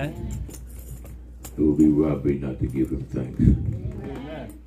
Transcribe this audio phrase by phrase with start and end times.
[0.00, 0.38] Amen.
[1.44, 4.58] It will be robbery not to give him thanks Amen.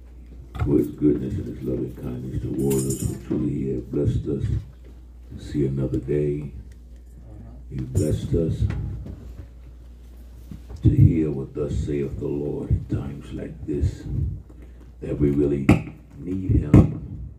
[0.63, 3.17] for his goodness and his loving kindness towards us.
[3.17, 6.51] For truly he has blessed us to see another day.
[7.71, 8.61] He blessed us
[10.83, 14.03] to hear what thus saith the Lord in times like this,
[15.01, 15.65] that we really
[16.19, 17.31] need him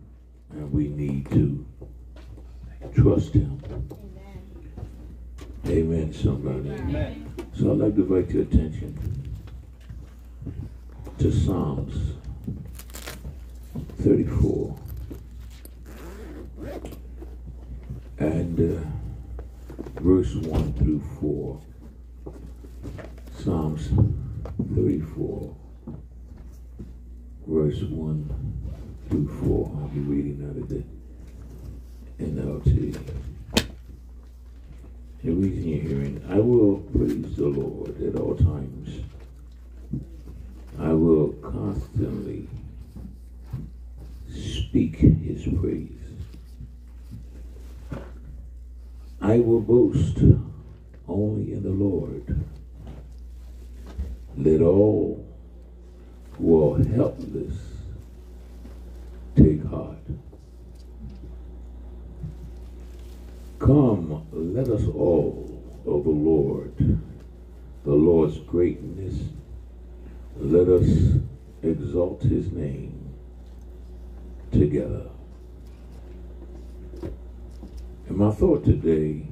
[0.50, 1.64] and we need to
[2.92, 3.62] trust him.
[5.66, 6.70] Amen, somebody.
[6.70, 7.34] Amen.
[7.58, 9.32] So I'd like to invite your attention
[11.18, 12.14] to Psalms
[14.02, 14.76] 34.
[18.18, 18.80] And uh,
[20.00, 21.60] verse 1 through 4.
[23.42, 23.88] Psalms
[24.74, 25.56] 34,
[27.46, 28.62] verse 1
[29.08, 29.78] through 4.
[29.80, 30.84] I'll be reading out of the
[32.22, 33.33] NLT.
[35.24, 39.00] The reason you're hearing, I will praise the Lord at all times.
[40.78, 42.46] I will constantly
[44.30, 45.88] speak his praise.
[49.22, 50.18] I will boast
[51.08, 52.44] only in the Lord.
[54.36, 55.26] Let all
[56.36, 57.56] who are helpless
[59.36, 59.96] take heart.
[63.64, 66.76] Come, let us all of the Lord,
[67.82, 69.30] the Lord's greatness,
[70.36, 71.14] let us
[71.62, 73.08] exalt his name
[74.52, 75.08] together.
[78.06, 79.26] And my thought today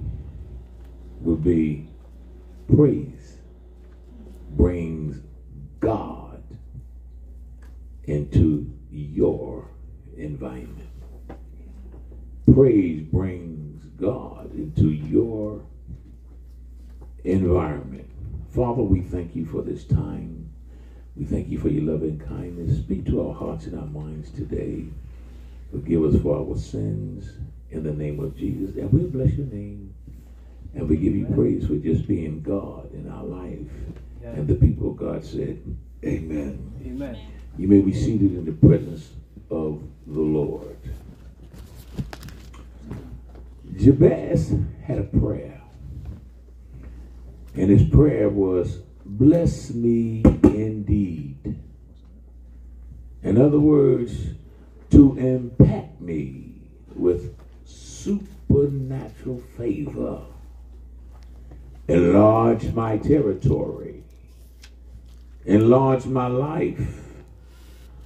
[1.20, 1.91] would be
[2.75, 3.37] praise
[4.56, 5.20] brings
[5.78, 6.43] God
[8.04, 9.69] into your
[10.16, 10.88] environment.
[12.50, 13.61] Praise brings
[14.02, 15.62] God into your
[17.22, 18.10] environment.
[18.50, 20.50] Father, we thank you for this time.
[21.14, 22.78] We thank you for your loving kindness.
[22.78, 24.86] Speak to our hearts and our minds today.
[25.70, 27.30] Forgive us for our sins
[27.70, 28.74] in the name of Jesus.
[28.76, 29.94] And we bless your name.
[30.74, 33.69] And we give you praise for just being God in our life.
[34.24, 35.62] And the people of God said,
[36.04, 36.72] Amen.
[36.84, 37.19] Amen.
[37.56, 39.10] You may be seated in the presence
[39.48, 40.76] of the Lord.
[43.76, 45.60] Jabez had a prayer.
[47.54, 51.60] And his prayer was, Bless me indeed.
[53.22, 54.12] In other words,
[54.90, 56.54] to impact me
[56.94, 57.34] with
[57.64, 60.22] supernatural favor,
[61.88, 64.02] enlarge my territory,
[65.44, 67.02] enlarge my life,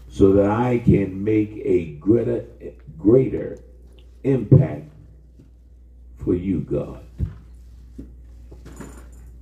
[0.08, 2.44] so that I can make a greater,
[2.98, 3.58] greater
[4.24, 4.90] impact
[6.26, 7.04] for you, God.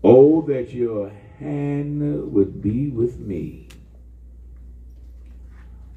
[0.02, 3.68] Oh, that your hand would be with me.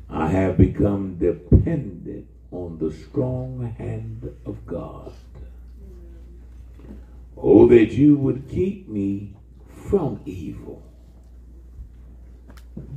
[0.09, 5.12] I have become dependent on the strong hand of God.
[7.36, 9.34] Oh, that you would keep me
[9.90, 10.81] from evil.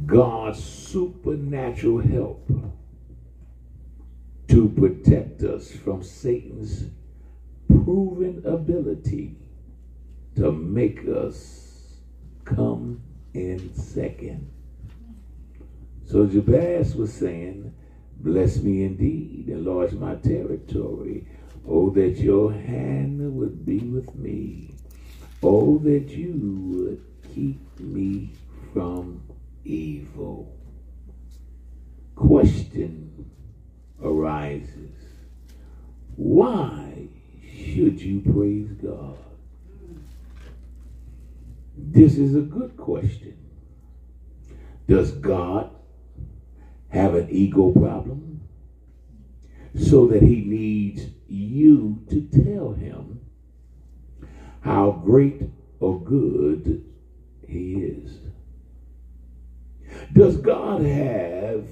[0.06, 2.48] God's supernatural help
[4.46, 6.84] to protect us from Satan's
[7.90, 9.34] proven ability
[10.36, 11.96] to make us
[12.44, 13.02] come
[13.34, 14.48] in second.
[16.06, 17.74] So Jabez was saying,
[18.18, 21.26] Bless me indeed, enlarge my territory.
[21.66, 24.72] Oh, that your hand would be with me.
[25.42, 26.34] Oh, that you
[26.70, 27.04] would
[27.34, 28.34] keep me
[28.72, 29.20] from
[29.64, 30.54] evil.
[32.14, 33.32] Question
[34.00, 34.94] arises
[36.14, 36.89] Why
[37.60, 39.18] should you praise God?
[41.76, 43.36] This is a good question.
[44.86, 45.70] Does God
[46.88, 48.40] have an ego problem
[49.74, 53.20] so that he needs you to tell him
[54.60, 55.42] how great
[55.78, 56.84] or good
[57.46, 58.18] he is?
[60.12, 61.66] Does God have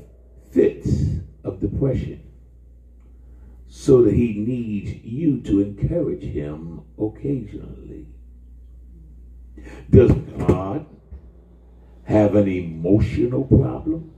[0.51, 1.15] fits
[1.45, 2.28] of depression
[3.89, 8.05] so that he needs you to encourage him occasionally?
[9.89, 10.13] Does
[10.47, 10.85] God
[12.05, 14.13] have an emotional problem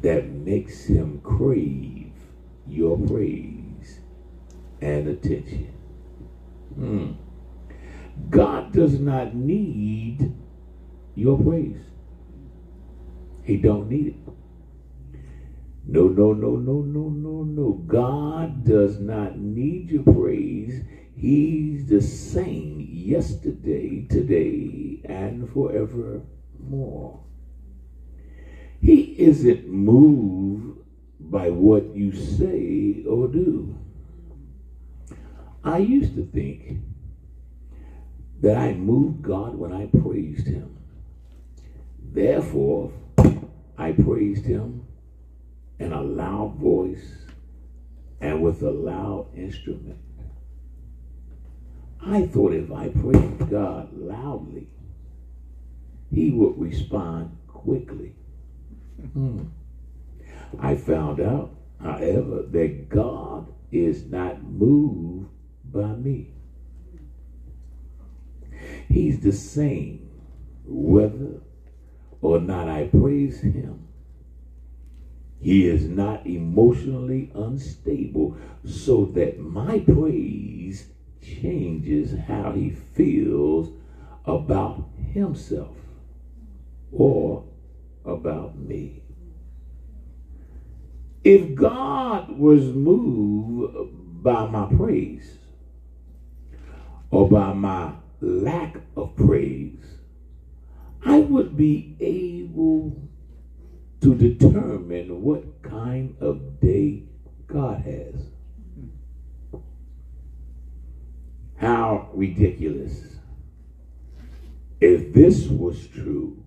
[0.00, 2.12] that makes him crave
[2.68, 3.98] your praise
[4.80, 5.74] and attention?
[6.76, 7.12] Hmm.
[8.30, 10.32] God does not need
[11.16, 11.82] your praise.
[13.42, 14.35] He don't need it.
[15.88, 17.72] No, no, no, no, no, no, no.
[17.86, 20.82] God does not need your praise.
[21.14, 27.20] He's the same yesterday, today, and forevermore.
[28.80, 30.80] He isn't moved
[31.20, 33.78] by what you say or do.
[35.62, 36.80] I used to think
[38.40, 40.76] that I moved God when I praised Him.
[42.12, 42.92] Therefore,
[43.78, 44.86] I praised Him
[45.78, 47.26] in a loud voice
[48.20, 49.98] and with a loud instrument.
[52.00, 54.68] I thought if I praised God loudly,
[56.10, 58.14] He would respond quickly.
[59.12, 59.44] Hmm.
[60.58, 61.50] I found out,
[61.80, 65.28] however, that God is not moved
[65.64, 66.32] by me.
[68.88, 70.08] He's the same
[70.64, 71.40] whether
[72.22, 73.85] or not I praise Him.
[75.40, 80.86] He is not emotionally unstable so that my praise
[81.20, 83.70] changes how he feels
[84.26, 85.76] about himself
[86.92, 87.44] or
[88.04, 89.02] about me.
[91.24, 93.72] If God was moved
[94.22, 95.38] by my praise
[97.10, 99.98] or by my lack of praise,
[101.02, 102.92] I would be able
[104.00, 107.04] to determine what kind of day
[107.46, 108.14] God has.
[111.56, 113.16] How ridiculous.
[114.80, 116.44] If this was true,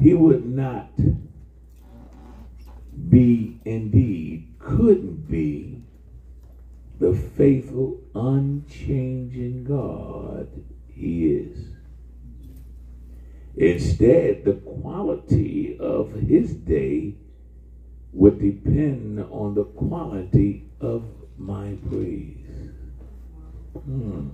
[0.00, 0.90] he would not
[3.08, 5.82] be, indeed, couldn't be
[6.98, 10.48] the faithful, unchanging God
[10.88, 11.75] he is.
[13.56, 17.14] Instead, the quality of his day
[18.12, 21.04] would depend on the quality of
[21.38, 22.70] my praise.
[23.84, 24.28] Hmm.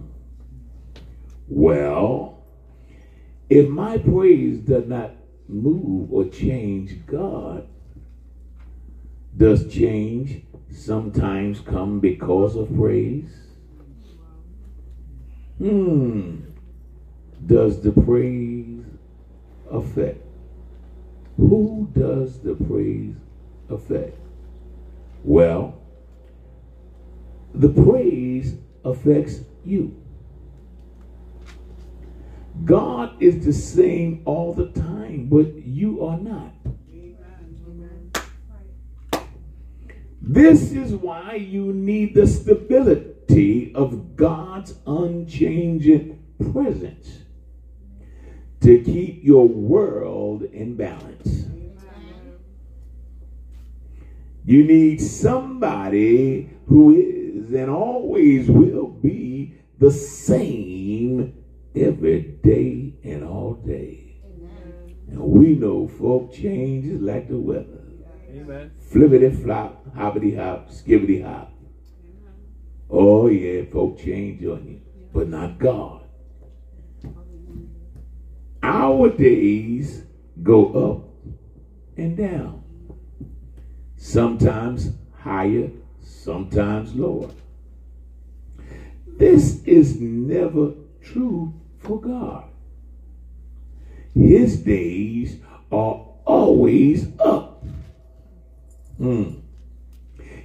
[1.48, 2.42] Well,
[3.48, 5.14] if my praise does not
[5.48, 7.68] move or change God,
[9.36, 13.30] does change sometimes come because of praise?
[15.58, 16.36] Hmm.
[17.46, 18.51] Does the praise
[19.72, 20.24] affect?
[21.36, 23.16] Who does the praise
[23.68, 24.18] affect?
[25.24, 25.80] Well,
[27.54, 29.96] the praise affects you.
[32.64, 36.52] God is the same all the time, but you are not.
[40.20, 46.22] This is why you need the stability of God's unchanging
[46.52, 47.21] presence
[48.62, 51.46] to keep your world in balance.
[54.44, 61.34] You need somebody who is and always will be the same
[61.74, 64.20] every day and all day.
[65.08, 67.82] And we know folk changes like the weather.
[68.30, 68.70] Amen.
[68.90, 71.52] Flippity flop, hoppity hop, skibbity hop.
[72.88, 74.80] Oh yeah, folk change on you,
[75.12, 76.01] but not God.
[78.62, 80.04] Our days
[80.42, 81.28] go up
[81.96, 82.62] and down.
[83.96, 87.30] Sometimes higher, sometimes lower.
[89.06, 92.44] This is never true for God.
[94.14, 95.38] His days
[95.70, 97.64] are always up.
[99.00, 99.40] Mm.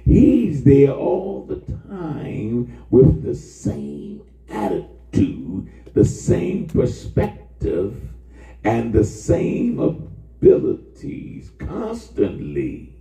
[0.04, 9.78] He's there all the time with the same attitude, the same perspective, and the same
[9.78, 12.94] abilities constantly.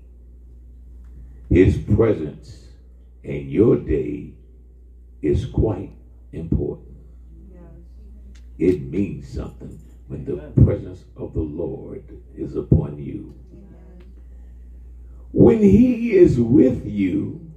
[1.50, 2.68] His presence
[3.24, 4.34] in your day
[5.22, 5.94] is quite
[6.32, 6.98] important.
[8.58, 12.04] It means something when the presence of the Lord
[12.36, 13.34] is upon you.
[15.32, 17.52] When He is with you,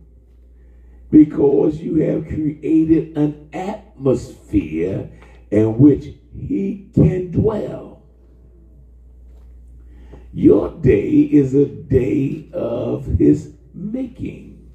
[1.11, 5.11] because you have created an atmosphere
[5.51, 8.03] in which He can dwell.
[10.33, 14.71] Your day is a day of His making,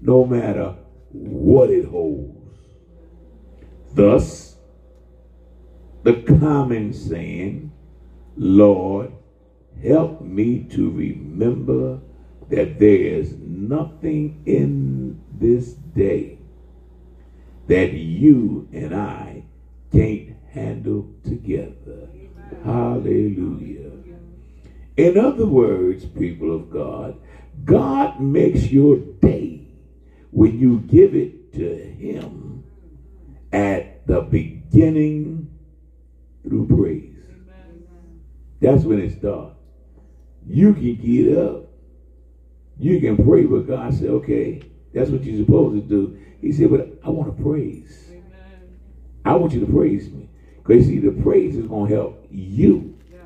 [0.00, 0.76] no matter
[1.10, 2.58] what it holds.
[3.94, 4.56] Thus,
[6.02, 7.72] the common saying,
[8.36, 9.12] Lord,
[9.82, 12.00] help me to remember
[12.50, 16.38] that there is nothing in this day
[17.66, 19.44] that you and I
[19.90, 22.08] can't handle together.
[22.62, 23.90] Hallelujah.
[24.96, 27.16] In other words, people of God,
[27.64, 29.66] God makes your day
[30.30, 32.62] when you give it to Him
[33.52, 35.50] at the beginning
[36.44, 37.10] through praise.
[38.60, 39.56] That's when it starts.
[40.46, 41.64] You can get up.
[42.78, 44.60] You can pray, but God said, okay,
[44.92, 46.16] that's what you're supposed to do.
[46.40, 48.12] He said, but I want to praise.
[49.24, 50.28] I want you to praise me.
[50.64, 52.98] Because see, the praise is going to help you.
[53.10, 53.20] Yes.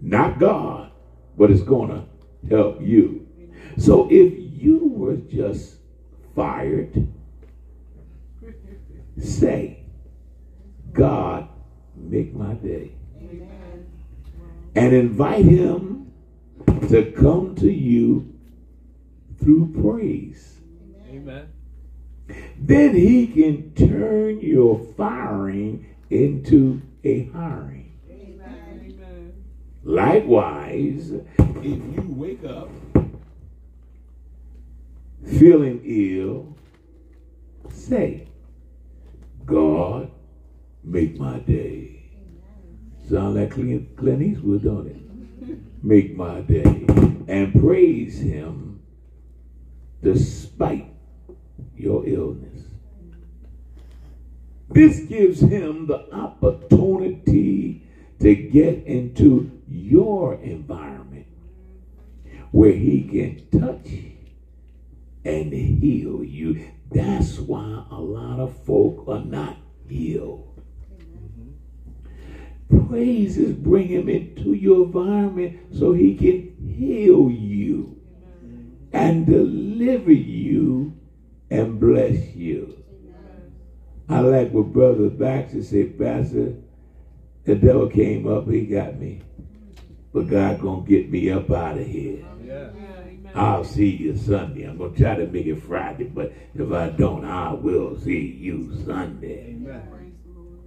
[0.00, 0.90] Not God,
[1.36, 2.04] but it's going to
[2.48, 3.26] help you.
[3.76, 5.76] So if you were just
[6.34, 7.12] fired,
[9.18, 9.84] say,
[10.92, 11.48] God,
[11.94, 12.92] make my day.
[13.18, 13.86] Amen.
[14.74, 16.12] And invite him
[16.88, 18.34] to come to you
[19.40, 20.58] through praise.
[21.08, 21.52] Amen.
[22.58, 27.92] Then he can turn your firing into a hiring.
[28.10, 29.34] Amen.
[29.84, 32.68] Likewise, if you wake up
[35.38, 36.56] feeling ill,
[37.70, 38.28] say,
[39.44, 40.10] God,
[40.84, 42.10] make my day.
[43.08, 45.58] Sound like Clint, Clint Eastwood, don't it?
[45.82, 46.84] Make my day.
[47.26, 48.82] And praise him
[50.02, 50.92] despite
[51.76, 52.47] your illness.
[54.70, 57.88] This gives him the opportunity
[58.20, 61.26] to get into your environment
[62.50, 63.88] where he can touch
[65.24, 66.72] and heal you.
[66.90, 69.56] That's why a lot of folk are not
[69.88, 70.44] healed.
[72.70, 78.00] Praise is bring him into your environment so he can heal you
[78.92, 80.94] and deliver you
[81.50, 82.77] and bless you.
[84.08, 86.54] I like what Brother Baxter said, Pastor,
[87.44, 89.22] the devil came up, he got me.
[90.12, 92.24] But God gonna get me up out of here.
[92.42, 92.70] Yeah.
[93.34, 94.64] I'll see you Sunday.
[94.64, 98.74] I'm gonna try to make it Friday, but if I don't, I will see you
[98.86, 99.50] Sunday.
[99.50, 100.14] Amen.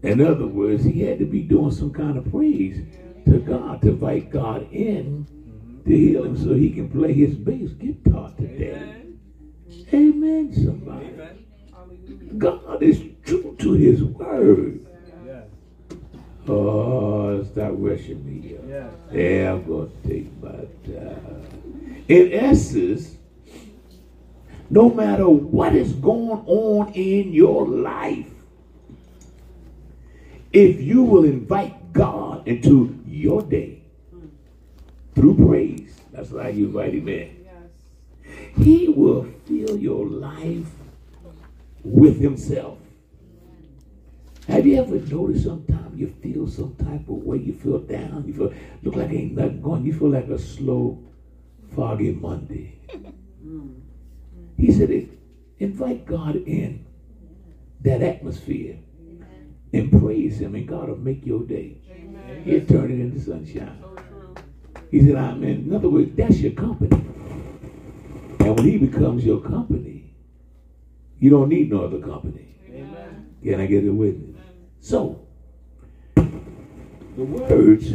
[0.03, 2.77] In other words, he had to be doing some kind of praise
[3.25, 5.89] to God to invite God in mm-hmm.
[5.89, 8.73] to heal him so he can play his bass guitar today.
[8.73, 9.19] Amen,
[9.93, 11.05] Amen somebody.
[11.07, 12.37] Amen.
[12.37, 14.85] God is true to his word.
[16.47, 18.57] Oh, stop rushing me.
[18.67, 19.53] Yeah.
[19.53, 22.03] I'm going to take my time.
[22.09, 23.15] In essence,
[24.69, 28.27] no matter what is going on in your life,
[30.51, 33.83] if you will invite God into your day
[35.15, 37.47] through praise, that's why you invite him in.
[38.57, 40.67] He will fill your life
[41.83, 42.80] with himself.
[44.47, 48.33] Have you ever noticed sometimes you feel some type of way, you feel down, you
[48.33, 51.03] feel look like ain't nothing going, you feel like a slow,
[51.75, 52.79] foggy Monday.
[54.57, 55.09] He said,
[55.59, 56.85] invite God in
[57.81, 58.77] that atmosphere
[59.73, 61.77] and praise him and God will make your day.
[62.43, 63.83] He'll turn it into sunshine.
[64.89, 66.97] He said, I mean, in other words, that's your company.
[68.39, 70.13] And when he becomes your company,
[71.19, 72.55] you don't need no other company.
[72.67, 73.35] Amen.
[73.43, 74.30] Can I get with me?
[74.83, 75.27] So,
[76.15, 76.23] the
[77.15, 77.93] words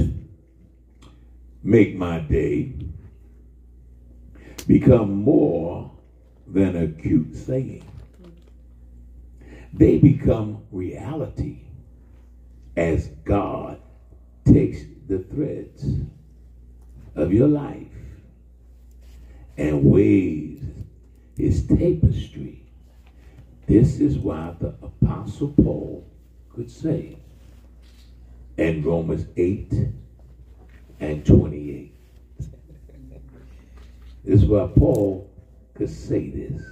[1.65, 2.75] make my day
[4.69, 5.91] become more
[6.47, 7.85] than a cute saying.
[9.73, 11.63] They become reality
[12.77, 13.81] as God
[14.45, 14.79] takes
[15.09, 15.85] the threads
[17.17, 17.89] of your life
[19.57, 20.63] and waves
[21.37, 22.63] his tapestry.
[23.67, 26.07] This is why the Apostle Paul
[26.57, 27.19] could say
[28.57, 29.71] in Romans 8
[31.01, 31.95] and 28.
[34.25, 35.31] This is why Paul
[35.75, 36.63] could say this.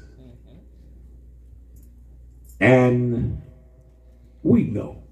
[2.60, 3.42] And
[4.42, 5.02] we know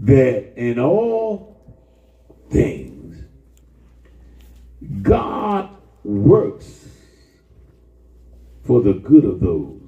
[0.00, 1.56] that in all
[2.50, 3.24] things,
[5.00, 5.70] God
[6.04, 6.88] works
[8.64, 9.83] for the good of those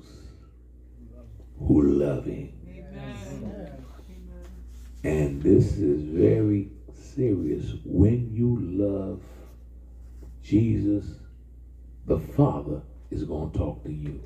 [1.58, 2.52] who love him.
[2.68, 3.84] Amen.
[5.04, 7.74] And this is very serious.
[7.84, 9.22] When you love
[10.42, 11.04] Jesus,
[12.06, 14.20] the Father is going to talk to you.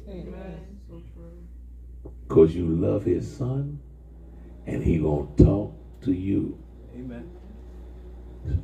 [2.27, 3.81] Because you love his son,
[4.67, 6.59] and he going to talk to you.
[6.95, 7.31] Amen.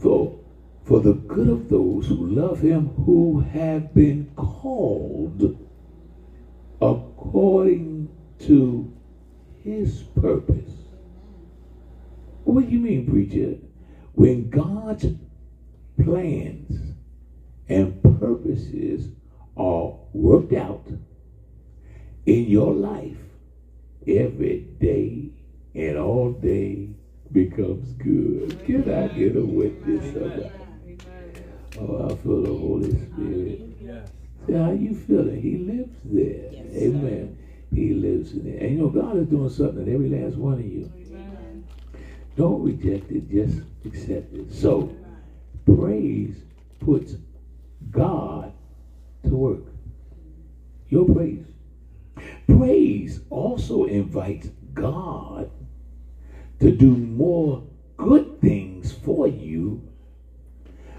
[0.00, 0.40] So,
[0.84, 5.58] for the good of those who love him, who have been called
[6.80, 7.95] according
[8.40, 8.92] to
[9.62, 10.70] his purpose.
[12.44, 13.58] What do you mean, preacher?
[14.12, 15.06] When God's
[16.00, 16.94] plans
[17.68, 19.10] and purposes
[19.56, 20.86] are worked out
[22.24, 23.16] in your life,
[24.06, 25.30] every day
[25.74, 26.88] and all day
[27.32, 28.64] becomes good.
[28.64, 30.52] Can I get a witness of that?
[31.78, 33.60] Oh, I feel the Holy Spirit.
[34.46, 35.42] See how you feeling?
[35.42, 36.52] He lives there.
[36.74, 37.36] Amen.
[37.72, 38.62] He lives in it.
[38.62, 40.90] And you know, God is doing something in every last one of you.
[40.96, 41.64] Amen.
[42.36, 44.52] Don't reject it, just accept it.
[44.52, 44.94] So,
[45.64, 46.36] praise
[46.80, 47.16] puts
[47.90, 48.52] God
[49.24, 49.64] to work.
[50.88, 51.46] Your praise.
[52.46, 55.50] Praise also invites God
[56.60, 57.64] to do more
[57.96, 59.86] good things for you.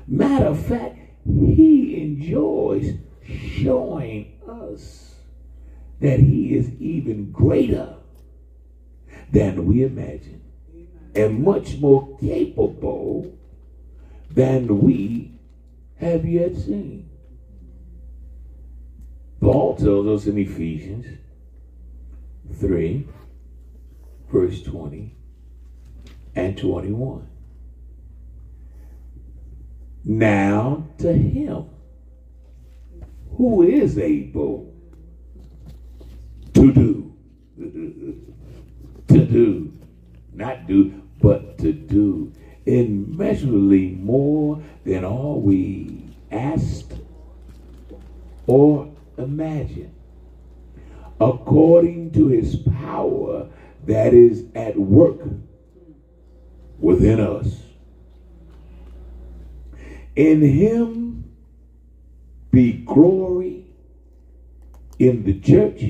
[0.07, 5.15] Matter of fact, He enjoys showing us
[5.99, 7.95] that He is even greater
[9.31, 10.41] than we imagine
[11.15, 13.37] and much more capable
[14.29, 15.39] than we
[15.97, 17.09] have yet seen.
[19.39, 21.05] Paul tells us in Ephesians
[22.53, 23.07] 3,
[24.31, 25.15] verse 20
[26.35, 27.27] and 21.
[30.05, 31.65] Now to him
[33.37, 34.76] who is able
[36.57, 37.13] to do,
[39.07, 39.71] to do,
[40.33, 42.33] not do, but to do.
[42.65, 46.93] Immeasurably more than all we asked
[48.47, 49.93] or imagined,
[51.21, 53.47] according to his power
[53.85, 55.19] that is at work
[56.79, 57.61] within us.
[60.15, 61.31] In him
[62.49, 63.65] be glory
[64.97, 65.83] in the church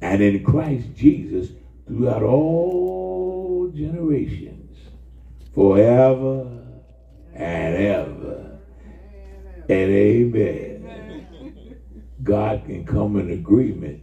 [0.00, 1.50] and in Christ Jesus
[1.86, 4.76] throughout all generations,
[5.54, 6.50] forever
[7.34, 8.58] and ever.
[9.68, 11.76] And amen.
[12.22, 14.02] God can come in agreement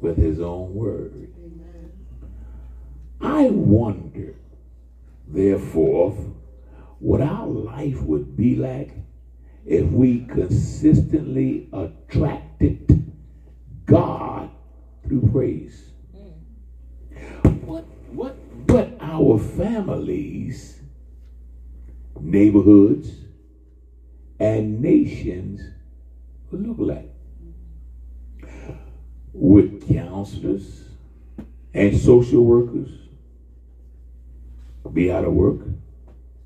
[0.00, 1.32] with his own word.
[3.20, 4.34] I wonder,
[5.26, 6.10] therefore,
[6.98, 8.92] what our life would be like
[9.64, 13.12] if we consistently attracted
[13.86, 14.50] God
[15.06, 15.90] through praise.
[17.64, 18.36] What what
[18.66, 20.80] what our families,
[22.20, 23.10] neighborhoods,
[24.38, 25.60] and nations
[26.50, 27.10] would look like.
[29.32, 30.84] With counselors
[31.72, 32.90] and social workers
[34.92, 35.60] be out of work?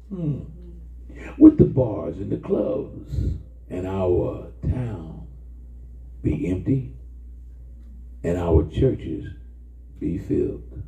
[0.08, 0.38] Hmm
[1.38, 3.12] with the bars and the clubs
[3.68, 5.26] in our town
[6.22, 6.92] be empty
[8.22, 9.26] and our churches
[10.00, 10.82] be filled.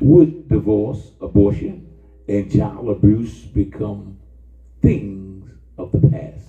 [0.00, 1.88] Would divorce, abortion,
[2.28, 4.18] and child abuse become
[4.82, 6.46] things of the past?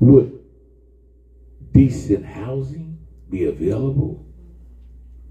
[0.00, 0.44] Would
[1.72, 2.98] decent housing
[3.30, 4.26] be available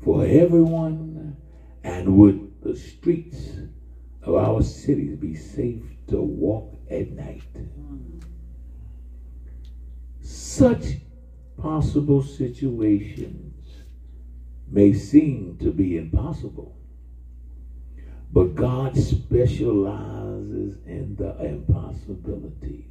[0.02, 1.38] for everyone?
[1.84, 3.60] And would the streets
[4.26, 7.44] of our cities be safe to walk at night.
[10.20, 10.98] Such
[11.58, 13.84] possible situations
[14.68, 16.76] may seem to be impossible,
[18.32, 22.84] but God specializes in the impossibilities.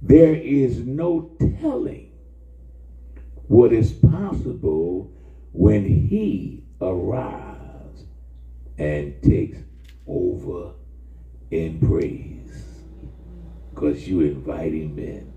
[0.00, 2.10] There is no telling
[3.46, 5.12] what is possible
[5.52, 8.04] when He arrives
[8.78, 9.58] and takes
[10.06, 10.72] over
[11.50, 12.82] in praise
[13.70, 15.31] because you invite him in.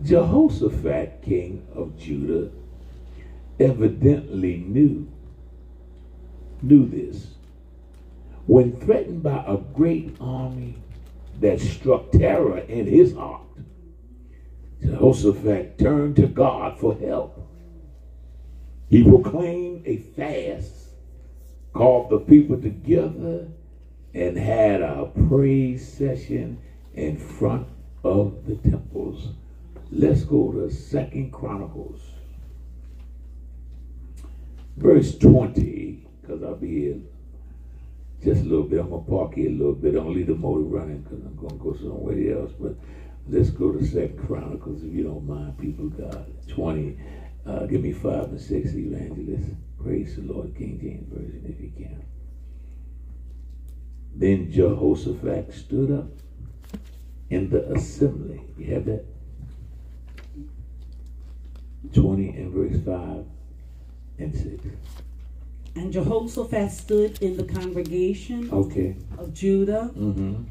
[0.00, 2.50] Jehoshaphat, king of Judah,
[3.60, 5.06] evidently knew
[6.62, 7.34] knew this.
[8.46, 10.74] When threatened by a great army
[11.40, 13.42] that struck terror in his heart,
[14.82, 17.32] Jehoshaphat turned to God for help.
[18.88, 20.88] He proclaimed a fast
[21.72, 23.48] called the people together
[24.14, 26.58] and had a praise session
[26.94, 27.66] in front
[28.04, 29.30] of the temples.
[29.94, 32.00] Let's go to Second Chronicles,
[34.78, 36.96] verse 20, because I'll be here
[38.24, 38.80] just a little bit.
[38.80, 39.94] I'm going to park here a little bit.
[39.94, 42.52] I'm going to leave the motor running because I'm going to go somewhere else.
[42.58, 42.74] But
[43.28, 46.26] let's go to Second Chronicles, if you don't mind, people God.
[46.48, 46.98] 20.
[47.44, 49.50] Uh, give me five and six, evangelist.
[49.78, 52.02] Praise the Lord, King James Version, if you can.
[54.14, 56.08] Then Jehoshaphat stood up
[57.28, 58.40] in the assembly.
[58.56, 59.11] You have that?
[61.94, 63.24] 20 and verse 5
[64.18, 64.64] and 6.
[65.74, 68.96] And Jehoshaphat stood in the congregation Okay.
[69.18, 70.44] of Judah Mm-hmm.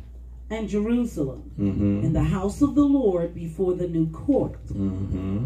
[0.50, 2.06] and Jerusalem Mm-hmm.
[2.06, 5.46] in the house of the Lord before the new court Mm-hmm.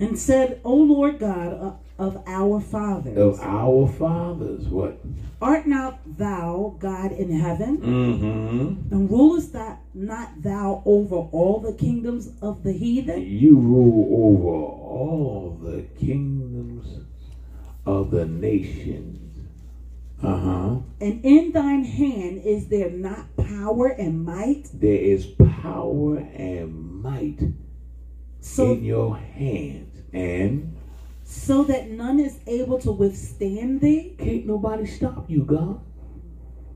[0.00, 5.00] and said, O Lord God of- our fathers, Of our fathers, what?
[5.40, 7.78] art not thou God in heaven?
[7.78, 8.94] Mm-hmm.
[8.94, 13.20] And rulest thou not thou over all the kingdoms of the heathen?
[13.22, 17.04] You rule over all the kingdoms
[17.86, 19.20] of the nations.
[20.22, 20.78] Uh-huh.
[21.00, 24.70] And in thine hand is there not power and might?
[24.72, 27.40] There is power and might
[28.40, 29.90] So, in your hand.
[30.14, 30.73] And
[31.24, 34.14] so that none is able to withstand thee?
[34.18, 35.80] can't nobody stop you, God.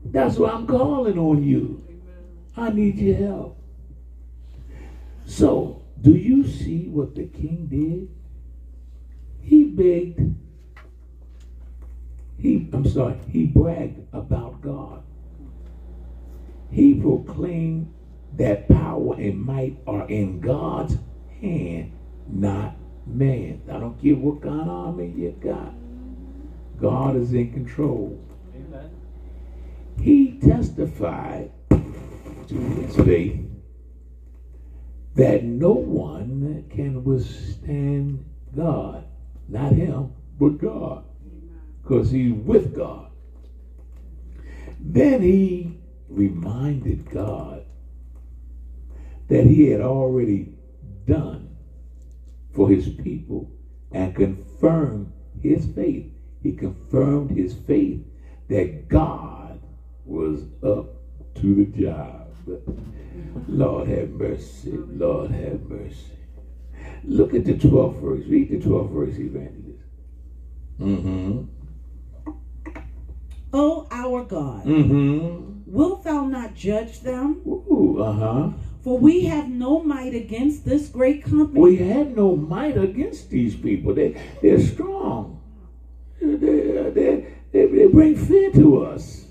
[0.03, 1.83] That's why I'm calling on you.
[2.57, 3.61] I need your help.
[5.25, 8.09] So, do you see what the king did?
[9.47, 10.35] He begged.
[12.37, 15.03] He, I'm sorry, he bragged about God.
[16.71, 17.93] He proclaimed
[18.37, 20.97] that power and might are in God's
[21.41, 21.91] hand,
[22.27, 22.75] not
[23.09, 23.61] man.
[23.69, 25.73] I don't care what kind of army you got.
[26.79, 28.19] God is in control.
[28.55, 28.89] Amen.
[29.99, 33.39] He testified to his faith
[35.15, 38.23] that no one can withstand
[38.55, 39.03] God.
[39.47, 41.03] Not him, but God.
[41.81, 43.11] Because he's with God.
[44.79, 47.65] Then he reminded God
[49.27, 50.53] that he had already
[51.05, 51.48] done
[52.59, 53.49] for his people
[53.93, 55.09] and confirmed
[55.41, 56.11] his faith.
[56.43, 58.03] He confirmed his faith
[58.49, 59.61] that God
[60.05, 60.87] was up
[61.35, 62.27] to the job.
[63.47, 64.73] Lord have mercy.
[64.89, 66.11] Lord have mercy.
[67.05, 68.25] Look at the 12th verse.
[68.27, 69.85] Read the 12th verse, evangelist.
[70.81, 71.43] Mm-hmm.
[73.53, 75.61] O our God, Mm-hmm.
[75.65, 77.37] wilt thou not judge them?
[77.47, 78.49] Ooh, uh-huh.
[78.83, 81.59] For we have no might against this great company.
[81.59, 83.93] We had no might against these people.
[83.93, 85.41] They, they're strong.
[86.21, 89.25] They, they, they, they bring fear to us.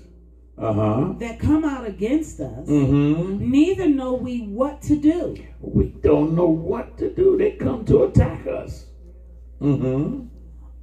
[0.57, 1.13] Uh-huh.
[1.19, 3.49] that come out against us, Mm-hmm.
[3.49, 5.37] neither know we what to do.
[5.61, 7.37] We don't know what to do.
[7.37, 8.85] They come to attack us.
[9.61, 10.25] Mm-hmm.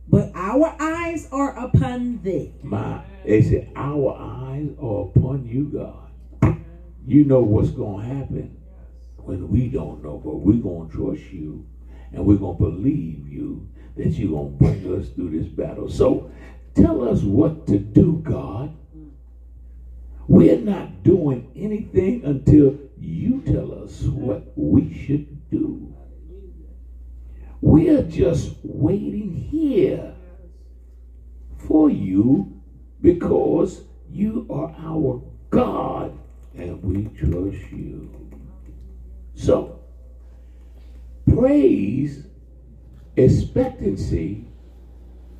[0.08, 2.54] But our eyes are upon thee.
[2.62, 6.56] My, they said, our eyes are upon you, God.
[7.06, 8.55] You know what's going to happen
[9.26, 11.66] when we don't know, but we're going to trust you
[12.12, 15.88] and we're going to believe you that you're going to bring us through this battle.
[15.88, 16.30] So
[16.74, 18.76] tell us what to do, God.
[20.28, 25.94] We're not doing anything until you tell us what we should do.
[27.60, 30.14] We're just waiting here
[31.58, 32.60] for you
[33.00, 36.16] because you are our God
[36.54, 38.25] and we trust you.
[39.36, 39.80] So,
[41.32, 42.24] praise,
[43.16, 44.46] expectancy,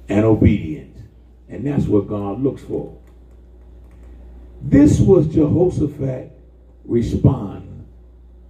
[0.08, 1.00] and obedience.
[1.48, 2.96] And that's what God looks for.
[4.62, 6.32] This was Jehoshaphat
[6.84, 7.86] respond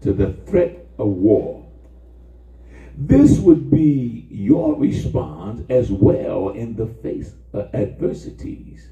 [0.03, 1.67] to the threat of war.
[2.99, 8.91] This would be your response as well in the face of adversities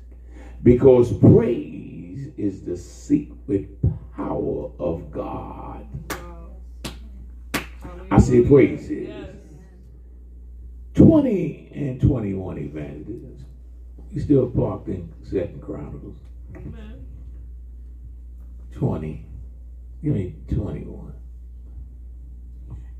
[0.62, 3.68] because praise is the secret
[4.14, 5.86] power of God.
[8.14, 9.12] I say praise is.
[10.94, 13.42] 20 and 21 evangelists.
[14.12, 16.18] You still parked in Second Chronicles.
[18.70, 19.26] 20.
[20.04, 21.12] Give me 21.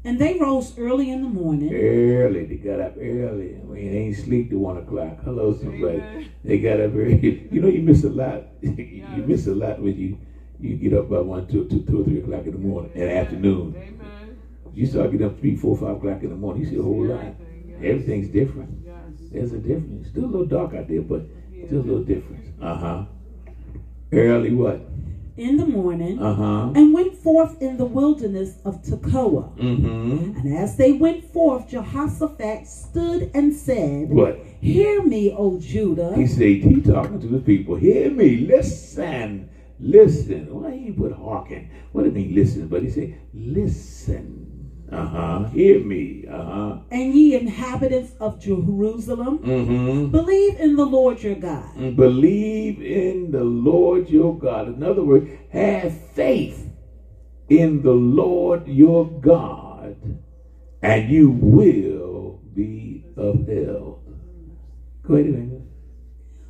[0.02, 2.46] And they rose early in the morning Early.
[2.46, 3.54] They got up early.
[3.54, 5.18] I mean, they ain't sleep to 1 o'clock.
[5.22, 6.28] Hello, somebody.
[6.42, 7.48] They got up early.
[7.52, 8.48] You know, you miss a lot.
[8.62, 10.18] you miss a lot when you,
[10.58, 13.10] you get up by 1, 2, 2, 2 or 3 o'clock in the morning, and
[13.10, 13.74] afternoon.
[13.76, 14.13] Amen.
[14.74, 17.04] You start getting up three, four, five o'clock in the morning, you see a whole
[17.06, 17.24] lot.
[17.82, 18.70] Everything's different.
[18.84, 18.94] Yes.
[19.32, 20.08] There's a difference.
[20.08, 21.22] Still a little dark out there, but
[21.66, 22.48] still a little difference.
[22.60, 23.04] Uh huh.
[24.12, 24.80] Early what?
[25.36, 26.72] in the morning Uh huh.
[26.76, 29.52] and went forth in the wilderness of Tekoa.
[29.58, 30.36] Mm-hmm.
[30.38, 34.38] And as they went forth, Jehoshaphat stood and said, What?
[34.60, 37.74] Hear me, O Judah, He said, he talking to the people.
[37.74, 40.54] Hear me, listen, listen.
[40.54, 41.68] Why he put hearken?
[41.90, 42.68] What do you mean listen?
[42.68, 44.43] But he said, listen.
[44.94, 45.44] Uh huh.
[45.48, 46.24] Hear me.
[46.30, 46.78] Uh huh.
[46.90, 50.10] and ye inhabitants of Jerusalem, Mm-hmm.
[50.10, 51.96] believe in the Lord your God.
[51.96, 54.68] Believe in the Lord your God.
[54.68, 56.70] In other words, have faith
[57.48, 59.96] in the Lord your God,
[60.82, 64.00] and you will be upheld.
[65.06, 65.66] Go ahead, Evangelist.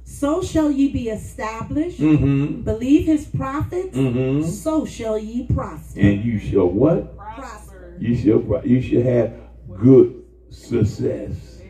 [0.06, 1.98] So shall ye be established.
[2.00, 2.60] Mm-hmm.
[2.62, 3.96] Believe his prophets.
[3.96, 4.48] Mm-hmm.
[4.48, 5.98] So shall ye prosper.
[5.98, 7.16] And you shall what?
[7.16, 7.63] Prosper.
[7.98, 9.32] You shall you should have
[9.76, 11.60] good success.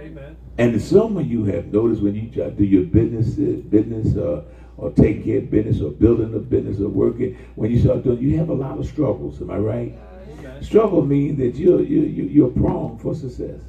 [0.00, 0.36] Amen.
[0.58, 4.44] And some of you have noticed when you try to do your business, business, uh,
[4.76, 8.18] or take care of business, or building a business, or working, when you start doing,
[8.18, 9.40] you have a lot of struggles.
[9.40, 9.98] Am I right?
[10.38, 10.62] Amen.
[10.62, 13.60] Struggle means that you're you're you're prone for success.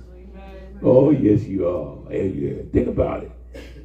[0.81, 2.11] Oh yes, you are.
[2.11, 2.61] Yeah, yeah.
[2.73, 3.31] Think about it.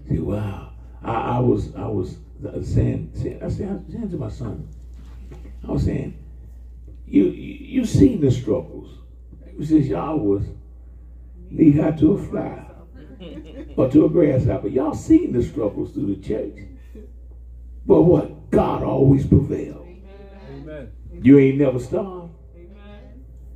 [0.09, 0.73] See, wow.
[1.03, 2.17] I, I was I was
[2.63, 4.69] saying, saying I said saying to my son,
[5.67, 6.17] I was saying,
[7.07, 8.99] you you, you seen the struggles.
[9.63, 10.45] Since y'all was
[11.51, 12.67] knee high to a fly
[13.77, 16.59] or to a grasshopper, y'all seen the struggles through the church.
[17.87, 18.51] But what?
[18.51, 19.87] God always prevailed.
[20.51, 20.93] Amen.
[21.23, 22.33] You ain't never starved.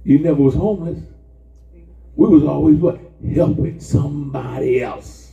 [0.04, 0.98] You never was homeless.
[2.16, 3.00] We was always what?
[3.34, 5.32] Helping somebody else.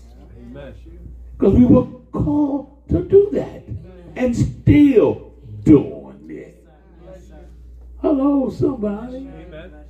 [1.37, 3.63] Because we were called to do that.
[4.15, 5.96] And still do it.
[8.07, 9.17] Hello, somebody.
[9.17, 9.83] Amen.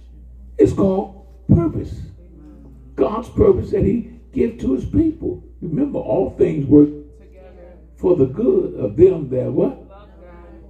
[0.57, 2.01] It's called purpose.
[2.95, 5.43] God's purpose that he give to his people.
[5.61, 6.89] Remember, all things work
[7.95, 9.83] for the good of them that what?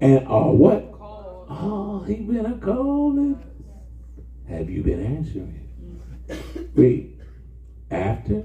[0.02, 0.94] And are what?
[1.50, 3.42] Oh, he been a calling.
[4.50, 5.70] Have you been answering?
[6.76, 7.18] Wait.
[7.90, 8.44] After?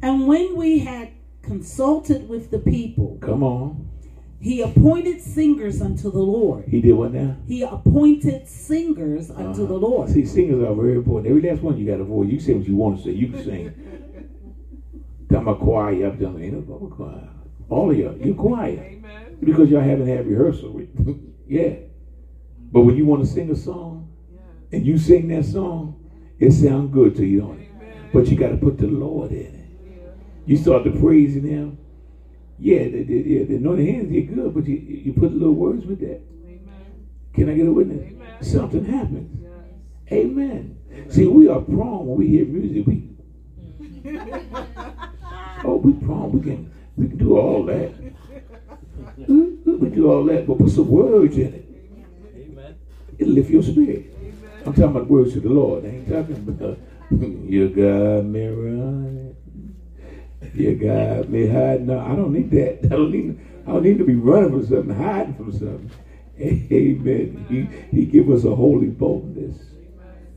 [0.00, 1.10] And when we had
[1.42, 3.90] consulted with the people, Come on.
[4.44, 6.64] He appointed singers unto the Lord.
[6.68, 7.36] He did what now?
[7.48, 9.72] He appointed singers unto Uh-huh.
[9.72, 10.10] the Lord.
[10.10, 11.28] See, singers are very important.
[11.34, 12.28] Every last one you got a voice.
[12.30, 13.12] You say what you want to say.
[13.12, 13.72] You can sing.
[15.30, 16.06] I'm a choir.
[16.10, 17.28] I'm telling you, ain't no choir.
[17.70, 18.78] All of y'all, you quiet.
[18.78, 19.36] Amen.
[19.42, 20.72] Because y'all haven't had rehearsal.
[20.72, 20.90] with-
[21.48, 21.76] yeah.
[22.70, 24.10] But when you want to sing a song
[24.72, 25.96] and you sing that song,
[26.38, 28.12] it sounds good to you, don't it?
[28.12, 29.68] But you got to put the Lord in it.
[30.46, 31.78] You start to praising Him.
[32.58, 35.84] Yeah, the, the, yeah, the anointed hands get good, but you, you put little words
[35.86, 36.20] with that.
[37.34, 38.14] Can I get a witness?
[38.40, 39.44] Something happens.
[40.12, 40.78] Amen.
[41.08, 42.86] See, we are prone when we hear music.
[42.86, 43.10] We
[45.64, 46.32] oh, we prone.
[46.32, 47.92] We can we can do all that.
[47.92, 49.24] Mm-hmm.
[49.26, 51.68] We, we- we do all that, but put some words in it.
[52.36, 52.76] Amen.
[53.18, 54.14] It'll lift your spirit.
[54.64, 55.84] I'm talking about words to the Lord.
[55.84, 56.78] I ain't talking about
[57.10, 59.23] you got me running.
[60.54, 61.86] You God, me hiding.
[61.86, 62.80] No, I don't need that.
[62.84, 63.40] I don't need.
[63.66, 65.90] I don't need to be running from something, hiding from something.
[66.40, 67.46] Amen.
[67.48, 69.56] He he give us a holy boldness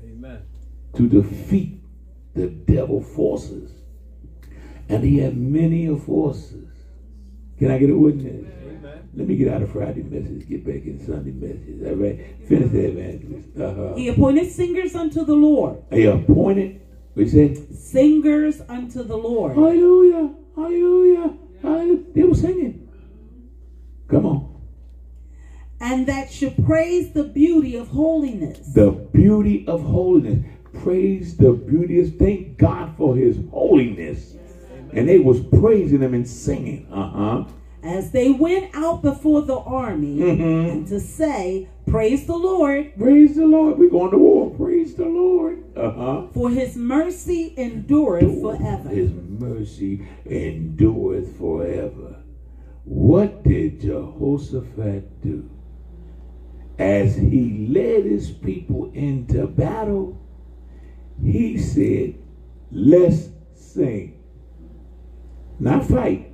[0.04, 0.42] Amen.
[0.96, 1.82] to defeat
[2.34, 3.72] the devil forces,
[4.90, 6.68] and he had many of forces.
[7.60, 8.46] Can I get a witness?
[8.64, 9.10] Amen.
[9.14, 11.88] Let me get out of Friday message, get back in Sunday message.
[11.88, 13.50] All right, finish that, evangelist.
[13.60, 13.96] Uh-huh.
[13.96, 15.84] He appointed singers unto the Lord.
[15.92, 16.82] He appointed.
[17.18, 17.56] What you say?
[17.74, 19.56] Singers unto the Lord.
[19.56, 22.04] Hallelujah, hallelujah, hallelujah.
[22.14, 22.88] They were singing.
[24.08, 24.62] Come on.
[25.80, 28.72] And that should praise the beauty of holiness.
[28.72, 30.46] The beauty of holiness.
[30.74, 32.16] Praise the beauty of.
[32.18, 34.36] Thank God for His holiness.
[34.94, 36.86] And they was praising Him and singing.
[36.92, 37.52] Uh huh.
[37.88, 40.70] As they went out before the army Mhm.
[40.72, 43.80] and to say, Praise the Lord, Praise the Lord.
[43.80, 44.50] We're going to war.
[44.50, 45.64] Praise the Lord.
[45.74, 46.22] Uh huh.
[46.34, 48.90] for his mercy endureth forever.
[48.90, 52.18] His mercy endureth forever.
[52.84, 55.50] What did Jehoshaphat do?
[56.78, 60.18] As he led his people into battle,
[61.24, 62.16] he said,
[62.70, 64.20] Let's sing.
[65.60, 66.27] Not fight.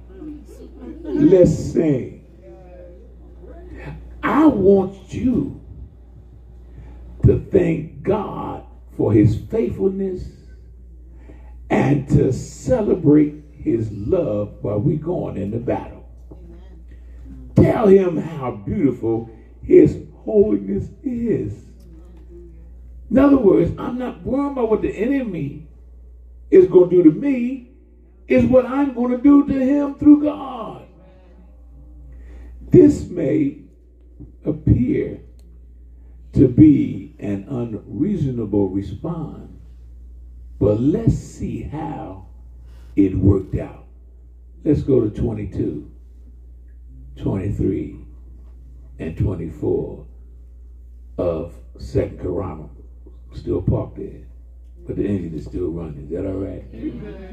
[1.04, 2.26] Let's sing.
[4.24, 5.60] I want you
[7.24, 10.26] to thank God for his faithfulness
[11.70, 16.06] and to celebrate his love while we're going into battle.
[17.56, 19.30] Tell him how beautiful
[19.62, 21.66] his holiness is.
[23.10, 25.68] In other words, I'm not worried about what the enemy
[26.50, 27.70] is going to do to me.
[28.28, 30.62] Is what I'm going to do to him through God.
[32.74, 33.60] This may
[34.44, 35.22] appear
[36.34, 39.52] to be an unreasonable response,
[40.58, 42.26] but let's see how
[42.96, 43.86] it worked out.
[44.64, 45.92] Let's go to 22,
[47.18, 48.00] 23,
[48.98, 50.08] and 24
[51.20, 52.88] of Second Chronicles.
[53.36, 54.26] Still parked there.
[54.86, 56.06] But the engine is still running.
[56.06, 56.63] Is that all right?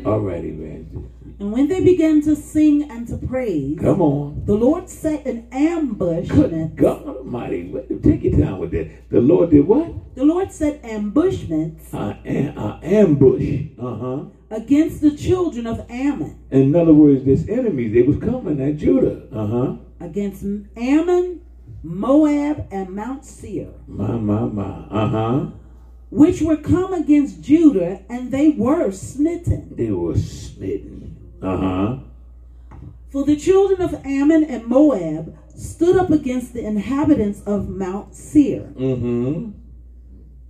[0.07, 1.11] All right, evangelist.
[1.41, 4.43] And when they began to sing and to praise, Come on.
[4.45, 6.29] the Lord set an ambush.
[6.29, 7.73] Good God Almighty.
[8.03, 9.09] Take your time with that.
[9.11, 10.15] The Lord did what?
[10.15, 13.67] The Lord set ambushments Uh, an, uh, ambush.
[13.79, 14.25] Uh huh.
[14.51, 19.23] against the children of Ammon, In other words, this enemies, they was coming at Judah.
[19.33, 19.77] Uh huh.
[20.01, 20.45] against
[20.77, 21.41] Ammon,
[21.83, 24.85] Moab, and Mount Seir, My, my, my.
[24.91, 25.47] Uh huh.
[26.11, 29.75] Which were come against Judah, and they were smitten.
[29.77, 31.17] They were smitten.
[31.41, 31.99] Uh huh.
[33.11, 38.73] For the children of Ammon and Moab stood up against the inhabitants of Mount Seir,
[38.77, 39.51] Mm hmm.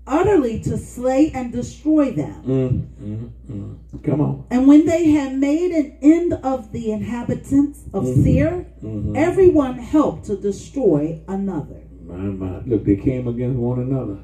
[0.07, 2.43] utterly to slay and destroy them.
[2.45, 4.03] Mm, mm, mm.
[4.03, 4.45] Come on.
[4.51, 9.17] And when they had made an end of the inhabitants of Seir, Mhm.
[9.17, 11.83] everyone helped to destroy another.
[12.07, 12.61] My, my.
[12.67, 14.19] Look, they came against one another.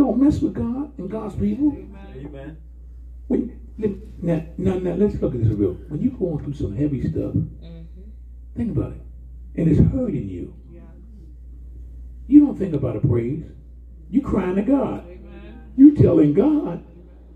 [0.00, 1.76] Don't mess with God and God's people.
[2.16, 2.56] Amen.
[3.28, 5.74] When now, now, now, let's look at this real.
[5.88, 7.82] When you're going through some heavy stuff, mm-hmm.
[8.56, 9.02] think about it,
[9.60, 10.54] and it's hurting you.
[10.72, 10.80] Yeah.
[12.28, 13.44] You don't think about a praise.
[14.08, 15.04] You're crying to God.
[15.76, 16.82] You're telling God,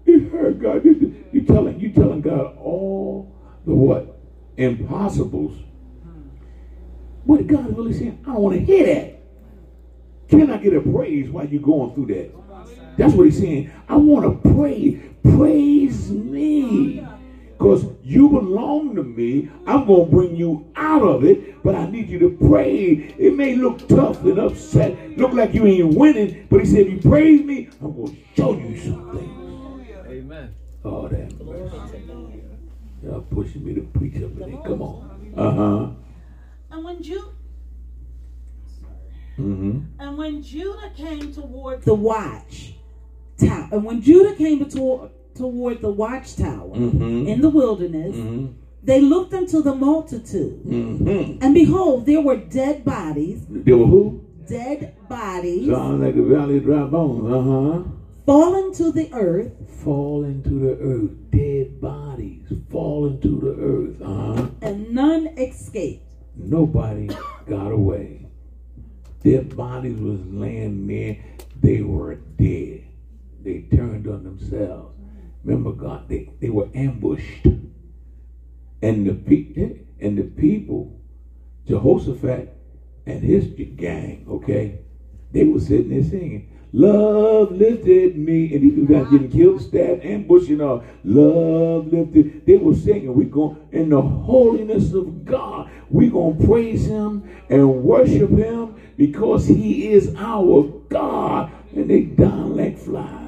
[0.07, 0.87] it hurt God.
[0.87, 3.31] You telling you telling God all
[3.67, 4.23] the what
[4.57, 5.53] impossibles.
[5.53, 6.29] Mm-hmm.
[7.25, 8.25] What God really saying?
[8.27, 9.21] I don't want to hear that.
[10.31, 12.44] Can I get a praise while you're going through that?
[12.97, 13.71] That's what he's saying.
[13.89, 15.01] I want to pray.
[15.23, 17.07] Praise me.
[17.57, 19.49] Because you belong to me.
[19.67, 23.15] I'm going to bring you out of it, but I need you to pray.
[23.19, 26.93] It may look tough and upset, look like you ain't winning, but he said, if
[26.93, 29.31] you praise me, I'm going to show you some things.
[30.09, 30.55] Amen.
[30.85, 32.05] Oh, that mercy.
[33.03, 34.61] Y'all pushing me to preach up in here.
[34.65, 35.33] Come on.
[35.37, 35.91] Uh huh.
[36.71, 37.29] And when Judah
[39.37, 39.81] Mm-hmm.
[39.99, 42.74] and when Judah came toward the watch
[43.39, 47.27] tower, and when Judah came toward toward the watchtower Mm-hmm.
[47.27, 48.53] in the wilderness, Mm-hmm.
[48.85, 51.43] they looked unto the multitude, Mm-hmm.
[51.43, 54.21] and behold, there were dead bodies, There were who?
[54.49, 57.33] dead bodies Sounds like a valley of dry bones.
[57.33, 57.91] Uh huh.
[58.27, 61.11] fallen to the earth, fall to the earth.
[61.31, 64.01] Dead bodies fall to the earth.
[64.03, 64.47] Uh-huh.
[64.63, 66.03] and none escaped.
[66.37, 67.09] Nobody
[67.49, 68.27] got away.
[69.23, 71.17] Their bodies was laying there.
[71.61, 72.85] They were dead.
[73.45, 74.97] They turned on themselves.
[75.45, 77.47] Remember, God, they, they were ambushed.
[78.83, 81.01] And the and the people,
[81.67, 82.57] Jehoshaphat
[83.07, 84.81] and his gang, okay,
[85.33, 88.53] they were sitting there singing, Love lifted me.
[88.53, 90.83] And these people got getting killed, stabbed, ambushed, and all.
[91.05, 92.45] Love lifted.
[92.47, 95.71] They were singing, we going in the holiness of God.
[95.89, 101.53] we going to praise him and worship him because he is our God.
[101.77, 103.24] And they down like flies.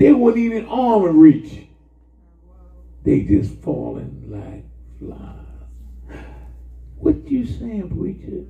[0.00, 1.66] They wouldn't even arm and reach.
[3.04, 4.64] They just falling like
[4.98, 6.16] flies.
[6.96, 8.46] What you saying, preacher?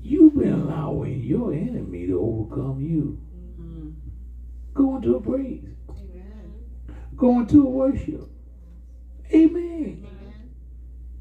[0.00, 3.20] You've been allowing your enemy to overcome you.
[3.60, 3.90] Mm-hmm.
[4.74, 5.64] Go into a praise.
[7.16, 8.30] Go into a worship.
[9.34, 10.06] Amen.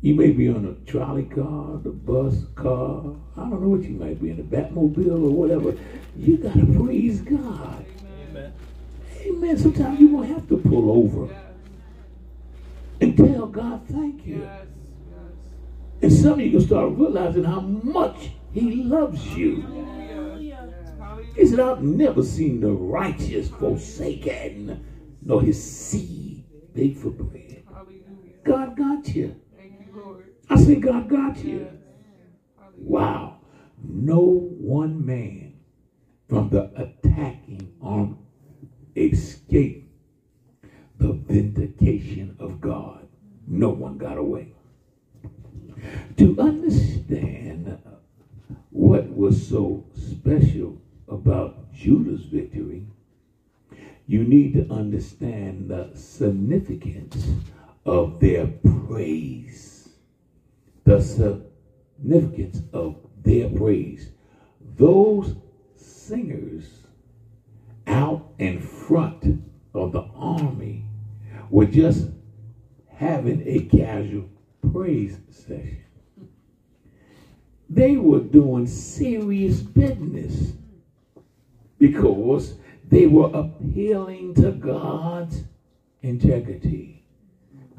[0.01, 3.15] You may be on a trolley car, the bus car.
[3.35, 5.75] I don't know what you might be in, a Batmobile or whatever.
[6.15, 7.85] You gotta praise God.
[9.21, 9.57] Amen.
[9.57, 11.33] Sometimes you won't have to pull over
[12.99, 14.47] and tell God thank you.
[16.01, 19.81] And some of you can start realizing how much He loves you.
[21.35, 24.85] He said, I've never seen the righteous forsaken,
[25.21, 27.63] nor his seed beg for bread.
[28.43, 29.39] God got you.
[30.49, 31.69] I said, God got you.
[32.75, 33.39] Wow.
[33.83, 35.59] No one man
[36.27, 38.20] from the attacking army
[38.95, 39.87] escaped
[40.97, 43.07] the vindication of God.
[43.47, 44.53] No one got away.
[46.17, 47.79] To understand
[48.69, 52.85] what was so special about Judah's victory,
[54.05, 57.27] you need to understand the significance
[57.85, 59.89] of their praise.
[60.83, 64.09] The significance of their praise.
[64.75, 65.35] Those
[65.75, 66.80] singers
[67.91, 70.85] out in front of the army
[71.49, 72.07] were just
[72.87, 74.29] having a casual
[74.71, 75.83] praise session.
[77.69, 80.53] They were doing serious business
[81.77, 82.55] because
[82.89, 85.43] they were appealing to God's
[86.01, 87.03] integrity.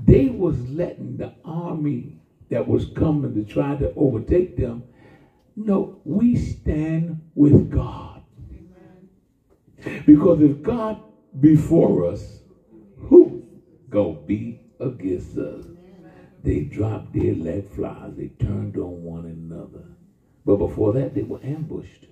[0.05, 4.85] They was letting the army that was coming to try to overtake them
[5.57, 8.12] know we stand with God.
[10.07, 11.03] Because if God
[11.41, 12.41] before us,
[12.99, 13.43] who
[13.89, 15.65] gonna be against us?
[16.43, 18.13] They dropped dead like flies.
[18.17, 19.85] They turned on one another.
[20.45, 22.07] But before that, they were ambushed.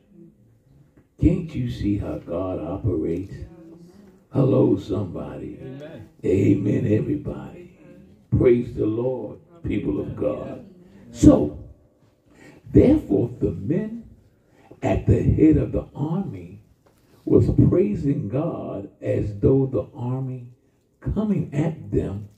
[1.20, 3.34] Can't you see how God operates?
[4.32, 5.58] Hello, somebody.
[5.60, 6.08] Amen.
[6.24, 7.78] Amen, everybody.
[8.30, 10.64] Praise the Lord, people of God.
[11.10, 11.58] So,
[12.72, 14.04] therefore, the men
[14.82, 16.49] at the head of the army
[17.24, 20.48] was praising God as though the army
[21.00, 22.28] coming at them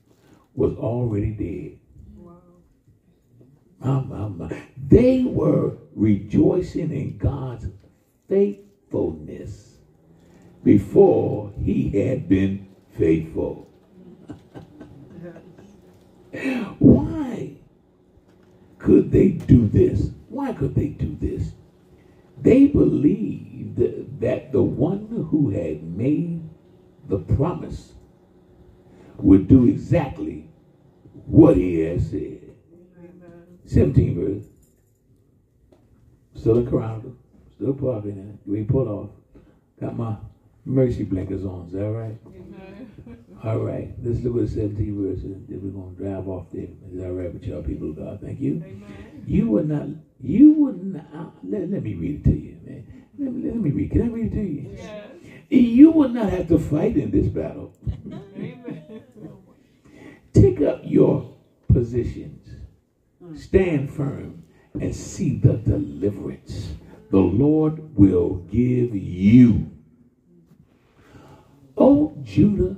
[0.54, 1.78] was already dead.
[3.80, 4.62] My, my, my.
[4.88, 7.68] They were rejoicing in God's
[8.28, 9.78] faithfulness
[10.64, 13.68] before he had been faithful.
[16.78, 17.56] Why
[18.78, 20.10] could they do this?
[20.28, 21.54] Why could they do this?
[22.40, 26.42] They believed that the one who had made
[27.08, 27.94] the promise
[29.18, 30.48] would do exactly
[31.26, 32.40] what he had said.
[33.64, 34.44] 17 verse.
[36.34, 37.14] Still in Chronicle.
[37.54, 38.38] Still parking in it.
[38.46, 39.10] We pull off.
[39.80, 40.16] Got my
[40.64, 41.66] mercy blinkers on.
[41.66, 42.18] Is that right?
[43.44, 43.92] All right.
[44.02, 45.36] Let's look at 17 verses.
[45.48, 46.68] Then we're going to drive off there.
[46.90, 48.20] Is that right with y'all people of God?
[48.20, 48.62] Thank you.
[49.26, 49.86] You would not,
[50.20, 53.01] you would not, let, let me read it to you, man.
[53.22, 53.90] Let me, let me read.
[53.92, 54.76] Can I read it to you?
[55.48, 57.72] You will not have to fight in this battle.
[60.32, 61.36] Take up your
[61.72, 62.48] positions.
[63.22, 63.38] Mm.
[63.38, 64.44] Stand firm
[64.80, 66.72] and see the deliverance
[67.12, 69.70] the Lord will give you.
[71.76, 72.76] O Judah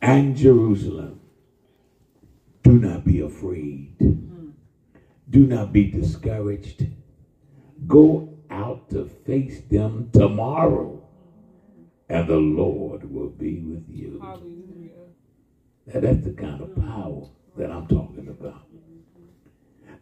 [0.00, 1.20] and Jerusalem,
[2.62, 3.98] do not be afraid.
[3.98, 4.52] Mm.
[5.28, 6.86] Do not be discouraged.
[7.88, 11.06] Go out to face them tomorrow,
[12.08, 14.18] and the Lord will be with you.
[15.86, 18.66] Now, that's the kind of power that I'm talking about.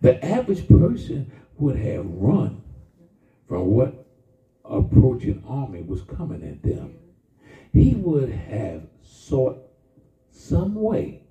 [0.00, 2.62] The average person would have run
[3.48, 4.06] from what
[4.64, 6.96] approaching army was coming at them.
[7.72, 9.58] He would have sought
[10.30, 11.22] some way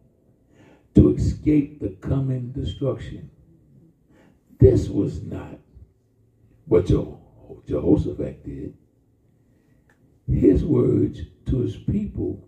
[0.95, 3.31] to escape the coming destruction.
[4.59, 5.59] This was not
[6.65, 7.17] what Je-
[7.67, 8.73] Jehoshaphat did.
[10.27, 12.47] His words to his people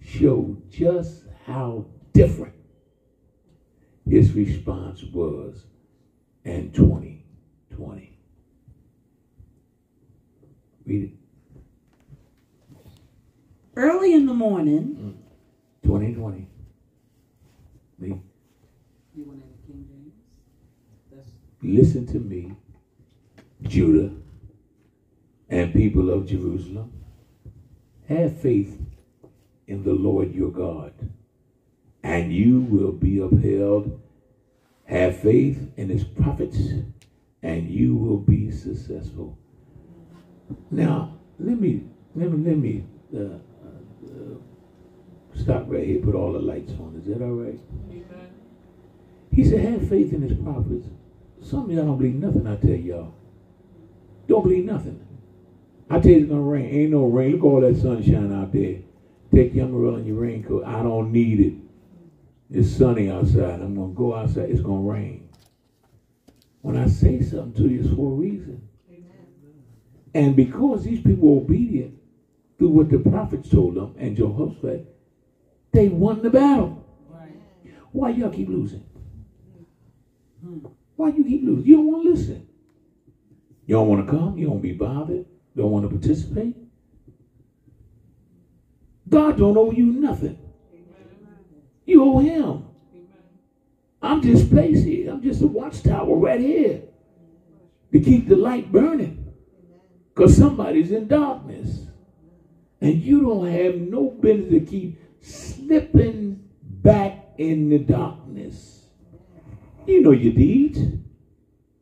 [0.00, 2.54] show just how different
[4.08, 5.66] his response was
[6.44, 8.16] in 2020.
[10.86, 11.10] Read it.
[13.76, 15.14] Early in the morning, mm.
[15.84, 16.46] 2020.
[17.98, 18.18] Read.
[19.16, 20.14] you want to King James?
[21.12, 21.28] That's
[21.62, 22.52] Listen to me,
[23.62, 24.12] Judah
[25.48, 26.92] and people of Jerusalem.
[28.08, 28.80] Have faith
[29.66, 30.92] in the Lord your God,
[32.02, 34.00] and you will be upheld.
[34.84, 36.58] Have faith in his prophets,
[37.42, 39.38] and you will be successful.
[40.70, 41.82] Now, let me
[42.14, 42.84] let me let me
[43.14, 43.38] uh,
[44.04, 44.38] uh,
[45.34, 46.00] stop right here.
[46.00, 46.96] Put all the lights on.
[46.98, 47.60] Is that all right?
[49.30, 50.88] He said, "Have faith in his prophets."
[51.42, 53.14] Some of y'all don't believe nothing I tell y'all.
[54.28, 55.00] Don't believe nothing.
[55.90, 56.66] I tell you it's gonna rain.
[56.66, 57.32] Ain't no rain.
[57.32, 58.80] Look at all that sunshine out there.
[59.34, 60.64] Take your umbrella and your raincoat.
[60.64, 61.54] I don't need it.
[62.50, 63.60] It's sunny outside.
[63.60, 64.50] I'm gonna go outside.
[64.50, 65.28] It's gonna rain.
[66.62, 68.62] When I say something to you, it's for a reason.
[70.14, 71.98] And because these people were obedient
[72.58, 74.84] through what the prophets told them and Jehoshaphat,
[75.72, 76.84] they won the battle.
[77.10, 77.32] right.
[77.92, 78.82] Why y'all keep losing?
[80.44, 80.58] Hmm.
[80.96, 81.66] Why you keep losing?
[81.66, 82.47] You don't want to listen.
[83.68, 84.38] You don't want to come.
[84.38, 85.26] You don't be bothered.
[85.54, 86.56] Don't want to participate.
[89.06, 90.38] God don't owe you nothing.
[91.84, 92.64] You owe him.
[94.00, 95.12] I'm just placed here.
[95.12, 96.80] I'm just a watchtower right here
[97.92, 99.34] to keep the light burning.
[100.14, 101.88] Because somebody's in darkness.
[102.80, 108.86] And you don't have no business to keep slipping back in the darkness.
[109.86, 110.78] You know your deeds.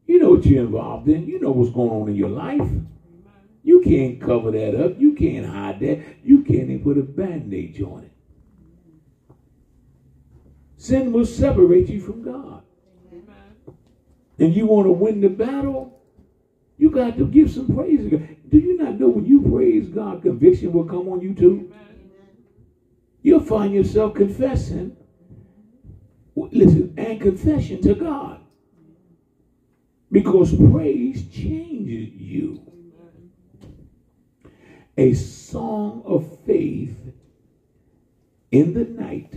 [0.07, 1.27] You know what you're involved in.
[1.27, 2.69] You know what's going on in your life.
[3.63, 5.01] You can't cover that up.
[5.01, 5.99] You can't hide that.
[6.25, 8.13] You can't even put a bandage on it.
[10.77, 12.63] Sin will separate you from God.
[14.39, 15.99] And you want to win the battle,
[16.79, 18.29] you got to give some praise to God.
[18.51, 21.73] Do you not know when you praise God, conviction will come on you too?
[23.23, 24.97] You'll find yourself confessing,
[26.37, 28.41] listen, and confession to God.
[30.17, 32.63] Because praise changes you.
[34.97, 36.97] A song of faith
[38.51, 39.35] in the night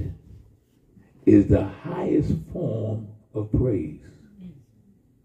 [1.25, 3.99] is the highest form of praise.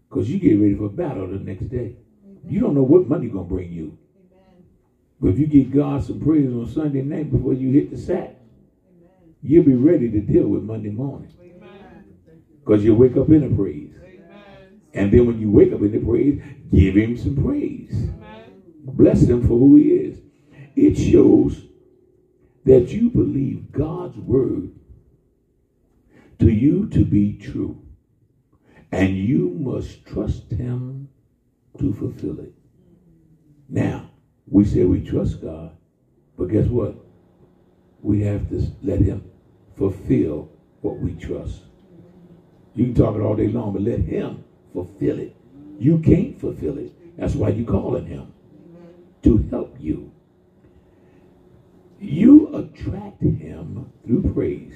[0.09, 1.95] Because you get ready for battle the next day.
[2.49, 3.97] You don't know what money going to bring you.
[5.21, 8.35] But if you give God some praise on Sunday night before you hit the sack,
[9.41, 11.31] you'll be ready to deal with Monday morning.
[12.59, 13.93] Because you wake up in a praise.
[14.95, 16.41] And then when you wake up in the praise,
[16.71, 18.09] give him some praise.
[18.85, 20.19] Bless him for who he is.
[20.75, 21.65] It shows
[22.63, 24.71] that you believe God's word
[26.39, 27.81] to you to be true.
[28.91, 31.09] And you must trust him
[31.77, 32.53] to fulfill it.
[33.67, 34.11] Now,
[34.47, 35.75] we say we trust God,
[36.37, 36.95] but guess what?
[38.01, 39.29] We have to let him
[39.75, 41.63] fulfill what we trust.
[42.75, 44.44] You can talk it all day long, but let him
[44.75, 45.35] fulfill it.
[45.79, 46.91] You can't fulfill it.
[47.17, 48.33] That's why you're calling him
[49.23, 50.11] to help you.
[52.01, 54.73] You attract him through praise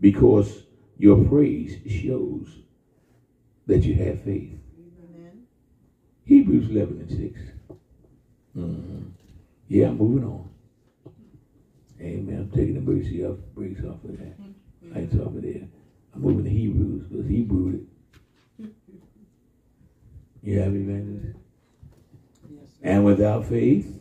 [0.00, 0.64] because
[0.98, 2.62] your praise shows
[3.66, 4.58] that you have faith.
[4.78, 5.46] Amen.
[6.24, 7.40] Hebrews 11 and 6.
[8.56, 8.98] Mm-hmm.
[9.68, 10.48] Yeah, I'm moving on.
[12.00, 12.38] Amen.
[12.40, 14.36] I'm taking the brakes off, brakes off of that.
[14.94, 15.68] Lights off of there.
[16.14, 17.91] I'm moving to Hebrews because he brewed it.
[20.42, 21.38] You have evangelist?
[22.50, 24.00] Yes, and without faith,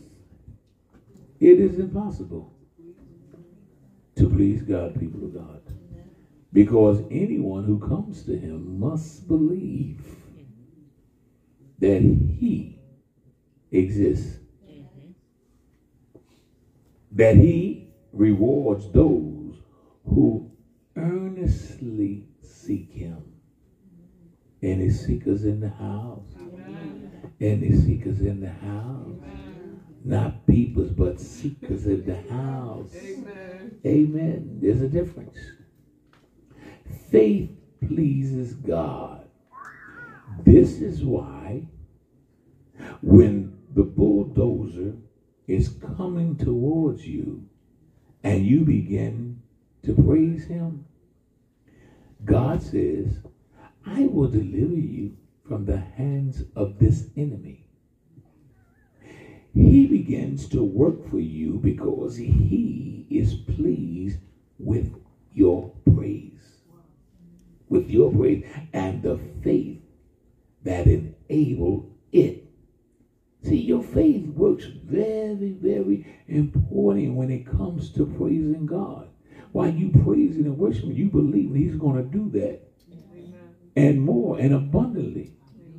[1.39, 2.53] it is impossible
[4.15, 5.61] to please God, people of God.
[6.53, 10.03] Because anyone who comes to him must believe
[11.79, 12.79] that he
[13.71, 14.39] exists,
[17.11, 19.55] that he rewards those
[20.05, 20.51] who
[20.95, 23.30] earnestly seek him.
[24.61, 26.35] Any seekers in the house?
[27.39, 29.17] Any seekers in the house?
[30.03, 32.95] Not peoples, but seekers in the house.
[32.95, 33.79] Amen.
[33.85, 34.59] Amen.
[34.61, 35.37] There's a difference.
[37.09, 37.49] Faith
[37.81, 39.27] pleases God.
[40.45, 41.67] This is why
[43.01, 44.95] when the bulldozer
[45.47, 47.47] is coming towards you
[48.23, 49.41] and you begin
[49.83, 50.85] to praise him,
[52.25, 53.19] God says,
[53.85, 57.67] I will deliver you from the hands of this enemy.
[59.53, 64.19] He begins to work for you because he is pleased
[64.59, 64.95] with
[65.33, 66.61] your praise
[67.71, 69.81] with your praise and the faith
[70.63, 72.43] that enable it.
[73.43, 79.09] See, your faith works very, very important when it comes to praising God.
[79.53, 82.70] While you praising and worshiping, you believe He's going to do that.
[83.75, 85.33] And more and abundantly.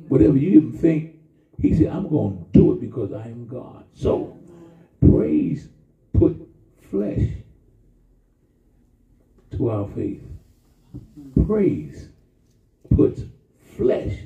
[0.07, 1.15] Whatever you even think,
[1.59, 3.85] He said, I'm going to do it because I am God.
[3.93, 4.37] So,
[4.99, 5.69] praise
[6.13, 6.47] put
[6.79, 7.27] flesh
[9.51, 10.23] to our faith
[11.45, 12.09] praise
[12.89, 13.23] puts
[13.57, 14.25] flesh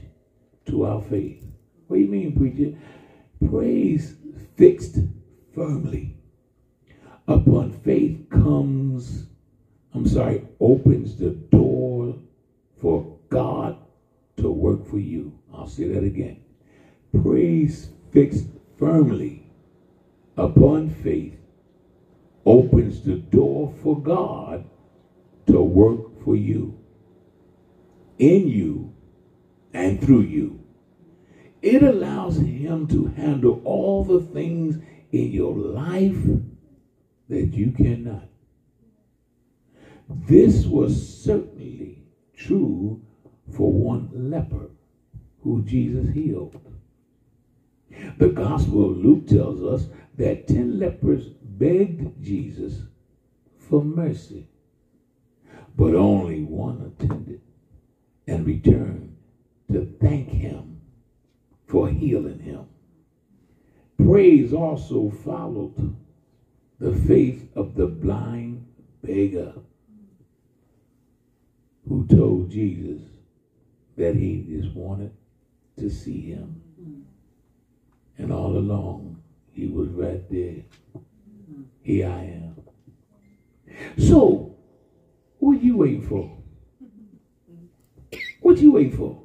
[0.66, 1.44] to our faith.
[1.88, 2.78] What do you mean, preacher?
[3.50, 4.16] Praise
[4.56, 5.00] fixed
[5.54, 6.16] firmly.
[7.28, 9.26] Upon faith comes,
[9.94, 12.16] I'm sorry, opens the door
[12.78, 13.78] for God
[14.38, 15.40] to work for you.
[15.54, 16.44] I'll say that again.
[17.14, 18.48] Praise fixed
[18.78, 19.52] firmly
[20.38, 21.38] upon faith
[22.46, 24.70] opens the door for God
[25.48, 26.78] to work for you
[28.20, 28.94] in you
[29.74, 30.60] and through you.
[31.62, 34.78] It allows him to handle all the things
[35.12, 36.26] in your life
[37.30, 38.30] that you cannot.
[40.10, 42.04] This was certainly
[42.34, 43.02] true
[43.52, 44.70] for one leper
[45.42, 46.56] who Jesus healed.
[48.20, 49.88] The Gospel of Luke tells us
[50.18, 52.84] that 10 lepers begged Jesus
[53.58, 54.48] for mercy,
[55.78, 57.40] but only one attended
[58.28, 59.16] and returned
[59.72, 60.80] to thank him
[61.66, 62.66] for healing him.
[63.98, 65.96] Praise also followed
[66.80, 68.64] the faith of the blind
[69.04, 69.54] beggar
[71.90, 73.17] who told Jesus
[73.98, 75.12] that he just wanted
[75.80, 76.62] to see him.
[78.18, 79.22] And all along,
[79.52, 80.64] he was right there.
[81.82, 82.56] Here I am.
[83.98, 84.56] So,
[85.40, 86.38] what are you waiting for?
[88.42, 89.24] What you waiting for?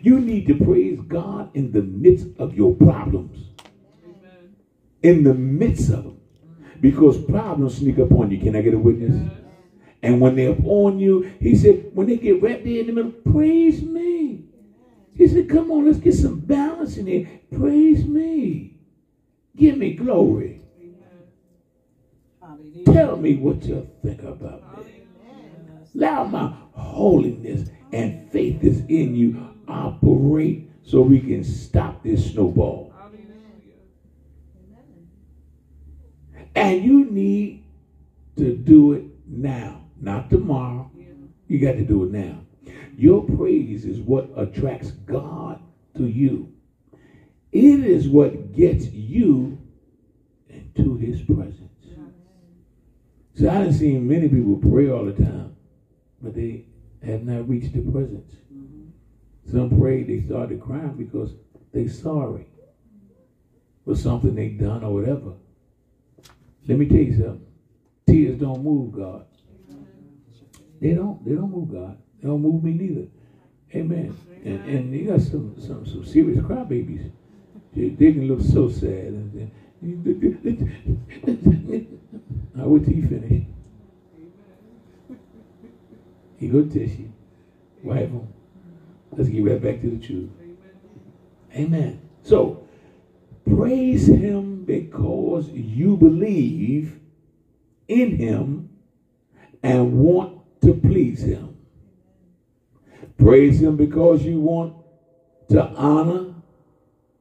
[0.00, 3.50] You need to praise God in the midst of your problems.
[5.02, 6.20] In the midst of them.
[6.80, 8.38] Because problems sneak up on you.
[8.38, 9.30] Can I get a witness?
[10.04, 13.10] And when they're upon you, he said, when they get right there in the middle,
[13.10, 14.44] praise me.
[15.14, 17.26] He said, come on, let's get some balance in here.
[17.50, 18.76] Praise me.
[19.56, 20.60] Give me glory.
[22.84, 25.06] Tell me what you think about me.
[25.94, 32.92] Allow my holiness and faith that's in you operate so we can stop this snowball.
[36.54, 37.64] And you need
[38.36, 40.90] to do it now, not tomorrow.
[41.46, 42.40] You got to do it now.
[42.96, 45.60] Your praise is what attracts God
[45.96, 46.52] to you.
[47.52, 49.58] It is what gets you
[50.48, 51.60] into his presence.
[53.34, 55.56] So I have seen many people pray all the time,
[56.22, 56.66] but they
[57.02, 58.32] have not reached the presence.
[59.50, 61.34] Some pray, they started crying because
[61.72, 62.46] they sorry
[63.84, 65.34] for something they done or whatever.
[66.66, 67.46] Let me tell you something.
[68.06, 69.26] Tears don't move God.
[70.84, 71.24] They don't.
[71.24, 71.96] They don't move God.
[72.20, 73.06] They don't move me neither.
[73.74, 74.14] Amen.
[74.44, 77.10] And and you got some some some serious crybabies.
[77.74, 79.14] They, can look so sad.
[79.82, 79.86] I
[82.66, 83.46] wait till you finish.
[86.36, 87.08] He go tissue.
[87.82, 88.28] Wipe them.
[89.12, 90.28] Let's get right back to the truth.
[91.54, 91.98] Amen.
[92.24, 92.68] So
[93.48, 97.00] praise him because you believe
[97.88, 98.68] in him
[99.62, 101.56] and want to please him.
[103.16, 104.74] Praise him because you want
[105.48, 106.34] to honor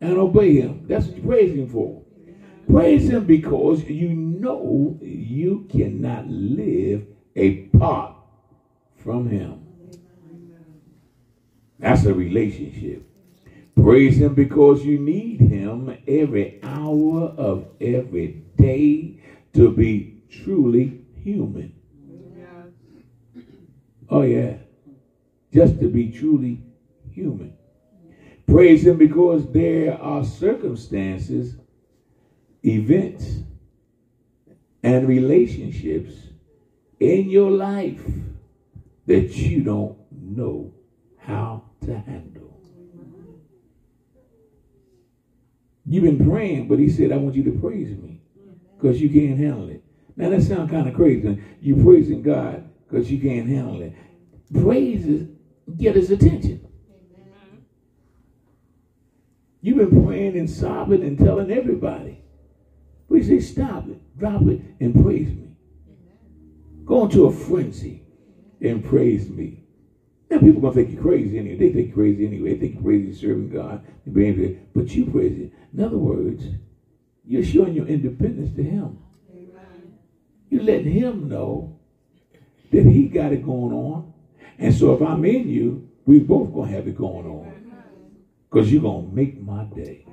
[0.01, 0.85] and obey him.
[0.87, 2.01] That's what you praise him for.
[2.67, 8.15] Praise him because you know you cannot live apart
[8.95, 9.59] from him.
[11.79, 13.03] That's a relationship.
[13.75, 19.19] Praise him because you need him every hour of every day
[19.53, 21.73] to be truly human.
[24.09, 24.57] Oh, yeah.
[25.51, 26.61] Just to be truly
[27.11, 27.53] human.
[28.47, 31.55] Praise him because there are circumstances,
[32.63, 33.39] events,
[34.83, 36.13] and relationships
[36.99, 38.05] in your life
[39.05, 40.73] that you don't know
[41.17, 42.59] how to handle.
[45.85, 48.21] You've been praying, but he said, I want you to praise me
[48.77, 49.81] because you can't handle it.
[50.17, 51.37] Now that sounds kind of crazy.
[51.61, 53.91] You're praising God because you can't handle it.
[54.53, 55.27] Praises
[55.77, 56.67] get his attention.
[59.61, 62.21] You've been praying and sobbing and telling everybody.
[63.09, 65.55] We say, stop it, drop it, and praise me.
[66.85, 68.03] Go into a frenzy
[68.61, 69.63] and praise me.
[70.29, 71.55] Now people gonna think you crazy anyway.
[71.55, 72.53] They think you crazy anyway.
[72.53, 73.81] They think you crazy serving God.
[74.05, 75.51] But you praise it.
[75.73, 76.45] In other words,
[77.25, 78.99] you're showing your independence to Him.
[80.49, 81.79] You're letting Him know
[82.73, 84.13] that He got it going on.
[84.57, 87.53] And so if I'm in you, we both gonna have it going on.
[88.49, 90.05] Because you're gonna make my day.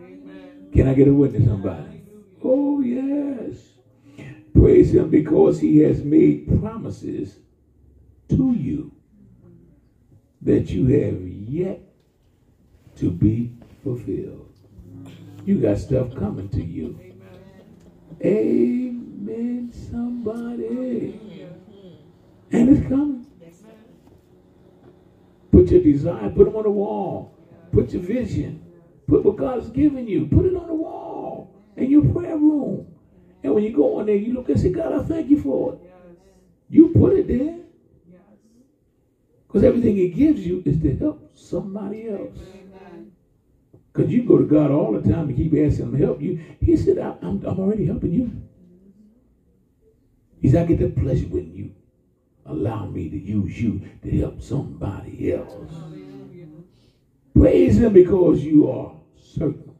[0.72, 2.04] Can I get a witness, somebody?
[2.42, 3.56] Oh yes.
[4.54, 7.38] Praise him because he has made promises
[8.28, 8.92] to you
[10.42, 11.80] that you have yet
[12.96, 13.52] to be
[13.82, 14.52] fulfilled.
[15.44, 16.98] You got stuff coming to you.
[18.22, 21.29] Amen, somebody.
[22.53, 23.26] And it's coming.
[25.51, 27.36] Put your desire, put them on the wall.
[27.72, 28.62] Put your vision.
[29.07, 30.26] Put what God's given you.
[30.26, 32.86] Put it on the wall in your prayer room.
[33.42, 35.72] And when you go in there, you look and say, God, I thank you for
[35.72, 35.92] it.
[36.68, 37.59] You put it there.
[39.46, 42.38] Because everything he gives you is to help somebody else.
[43.92, 46.38] Because you go to God all the time and keep asking him to help you.
[46.61, 48.30] He said, I'm, I'm already helping you.
[50.40, 51.72] He said, I get the pleasure when you
[52.51, 55.55] allow me to use you to help somebody else.
[57.34, 59.70] Praise him because you are certain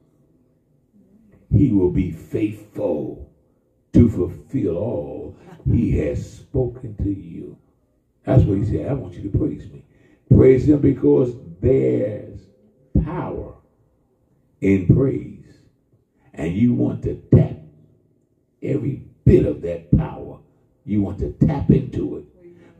[1.51, 3.31] he will be faithful
[3.93, 5.37] to fulfill all
[5.71, 7.59] he has spoken to you.
[8.25, 8.89] That's what he said.
[8.89, 9.85] I want you to praise me.
[10.33, 12.49] Praise him because there's
[13.03, 13.55] power
[14.61, 15.45] in praise.
[16.35, 17.57] And you want to tap
[18.63, 20.39] every bit of that power.
[20.85, 22.30] You want to tap into it.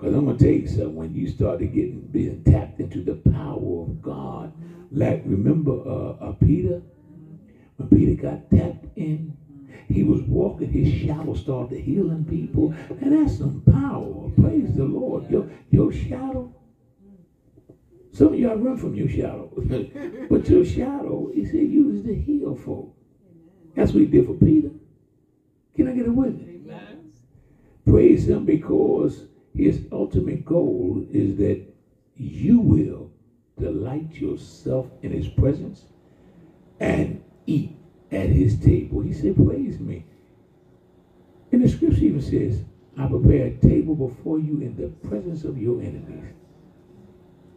[0.01, 0.97] Because I'm going to tell you something.
[0.97, 4.51] When you started getting being tapped into the power of God,
[4.91, 6.81] like remember uh, uh, Peter?
[7.77, 9.35] When Peter got tapped in,
[9.89, 12.73] he was walking, his shadow started healing people.
[12.99, 14.31] And that's some power.
[14.41, 15.31] Praise the Lord.
[15.31, 16.51] Your, your shadow.
[18.11, 19.51] Some of y'all run from your shadow.
[20.31, 22.95] but your shadow, he said, used to heal folk.
[23.75, 24.73] That's what he did for Peter.
[25.75, 26.49] Can I get a witness?
[26.49, 26.99] Amen.
[27.85, 31.63] Praise him because his ultimate goal is that
[32.17, 33.11] you will
[33.59, 35.87] delight yourself in his presence
[36.81, 37.77] and eat
[38.11, 39.01] at his table.
[39.01, 40.05] He said, Praise me.
[41.53, 42.65] And the scripture even says,
[42.97, 46.35] I prepare a table before you in the presence of your enemies.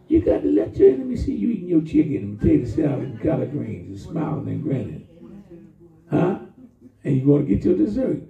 [0.08, 3.22] You got to let your enemies see you eating your chicken and potato salad and
[3.22, 5.08] collard greens and smiling and grinning.
[6.10, 6.40] Huh?
[7.04, 8.22] And you're going to get your dessert.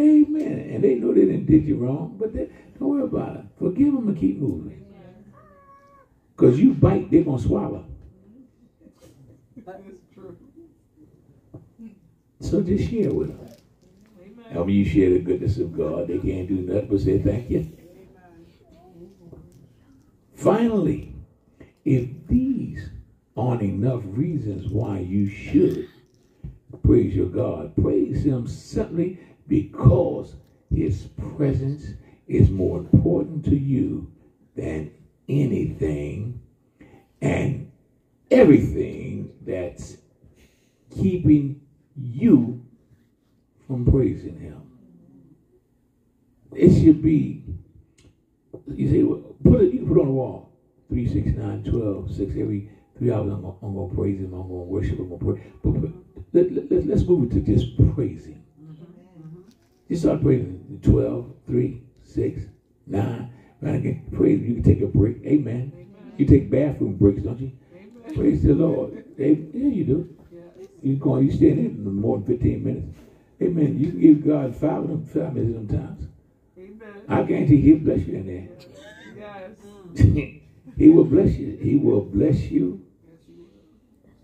[0.00, 0.70] Amen.
[0.70, 2.48] And they know they didn't did you wrong, but they,
[2.78, 3.44] don't worry about it.
[3.58, 4.84] Forgive them and keep moving.
[6.34, 7.84] Because you bite, they're going to swallow.
[9.66, 10.36] That is true.
[12.40, 13.50] So just share with them.
[14.50, 16.08] I mean, you share the goodness of God.
[16.08, 17.70] They can't do nothing but say thank you.
[20.34, 21.14] Finally,
[21.84, 22.88] if these
[23.36, 25.88] aren't enough reasons why you should
[26.82, 29.20] praise your God, praise Him simply
[29.50, 30.36] because
[30.70, 31.94] His presence
[32.28, 34.10] is more important to you
[34.54, 34.92] than
[35.28, 36.40] anything
[37.20, 37.70] and
[38.30, 39.98] everything that's
[40.88, 41.60] keeping
[41.96, 42.62] you
[43.66, 44.62] from praising Him.
[46.54, 47.44] It should be,
[48.68, 49.02] you say,
[49.44, 50.46] put it, you put it on the wall.
[50.88, 54.48] 3, 6, 9, 12, 6, every three hours I'm, I'm going to praise Him, I'm
[54.48, 55.52] going to worship, him, I'm going to pray.
[55.62, 55.90] But, but
[56.32, 58.42] let, let, let's move it to just praising.
[59.90, 62.42] You start praising 12, 3, 6,
[62.86, 64.04] 9, right again.
[64.12, 65.16] Praise, you can take a break.
[65.26, 65.72] Amen.
[66.16, 67.50] You take bathroom breaks, don't you?
[68.14, 69.04] Praise the Lord.
[69.18, 70.16] Hey, yeah, you do.
[70.80, 72.98] You go, you stay in there more than 15 minutes.
[73.42, 73.80] Amen.
[73.80, 76.06] You can give God five of them, five minutes sometimes.
[76.56, 77.02] Amen.
[77.08, 78.48] I guarantee He'll bless you in there.
[79.18, 80.40] Yes.
[80.78, 81.58] he will bless you.
[81.60, 82.86] He will bless you.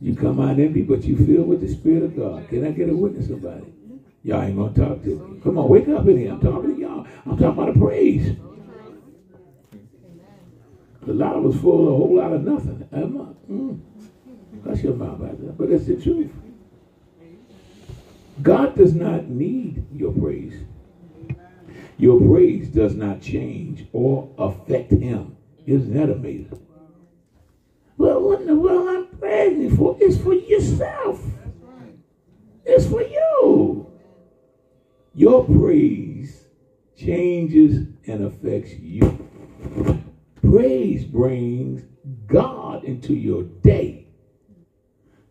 [0.01, 2.47] You come out empty, but you fill with the Spirit of God.
[2.49, 3.73] Can I get a witness, somebody?
[4.27, 5.41] Y'all ain't gonna talk to me.
[5.41, 6.33] Come on, wake up in here.
[6.33, 7.07] I'm talking to y'all.
[7.27, 8.37] I'm talking about a praise.
[11.07, 12.89] A lot of us full of a whole lot of nothing.
[12.93, 13.37] Am?
[13.49, 13.81] Mm.
[14.65, 15.57] Hush your mouth about that.
[15.57, 16.33] But it's the truth.
[18.43, 20.61] God does not need your praise.
[21.97, 25.37] Your praise does not change or affect him.
[25.67, 26.67] Isn't that amazing?
[27.97, 29.97] Well, what in the world I'm praising for?
[30.01, 31.25] It's for yourself.
[32.65, 33.87] It's for you.
[35.17, 36.45] Your praise
[36.95, 39.01] changes and affects you.
[40.43, 41.85] Praise brings
[42.27, 44.09] God into your day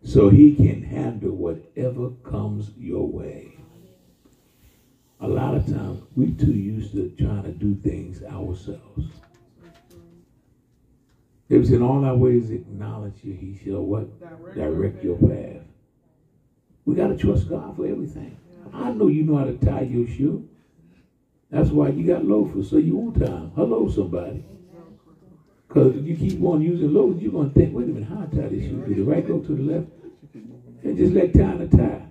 [0.02, 3.56] so he can handle whatever comes your way.
[5.20, 9.06] A lot of times we too used to trying to do things ourselves.
[11.48, 14.18] It was in all our ways acknowledge you, he shall what?
[14.18, 15.62] Direct Direct your your path.
[16.84, 18.36] We gotta trust God for everything.
[18.72, 20.48] I know you know how to tie your shoe.
[21.50, 23.48] That's why you got loafers, so you won't tie.
[23.54, 24.44] Hello, somebody.
[25.68, 28.22] Because if you keep on using loafers, you're going to think, wait a minute, how
[28.22, 28.84] I tie this shoe?
[28.86, 29.86] Do the right go to the left?
[30.82, 32.06] And just let tying a tie.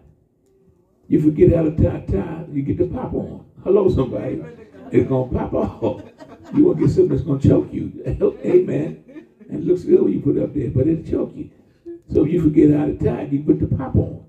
[1.07, 3.45] You forget how to tie tie, you get the pop on.
[3.63, 4.43] Hello, somebody.
[4.91, 6.03] It's going to pop off.
[6.53, 8.03] You won't get something that's going to choke you.
[8.45, 9.03] Amen.
[9.49, 11.51] And it looks good when you put it up there, but it'll choke you.
[12.11, 14.24] So if you forget how to tie, you put the pop on.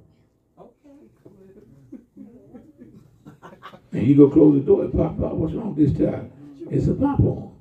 [3.96, 5.38] And you go close the door, pop out.
[5.38, 6.30] What's wrong this time?
[6.70, 7.56] It's a pop on.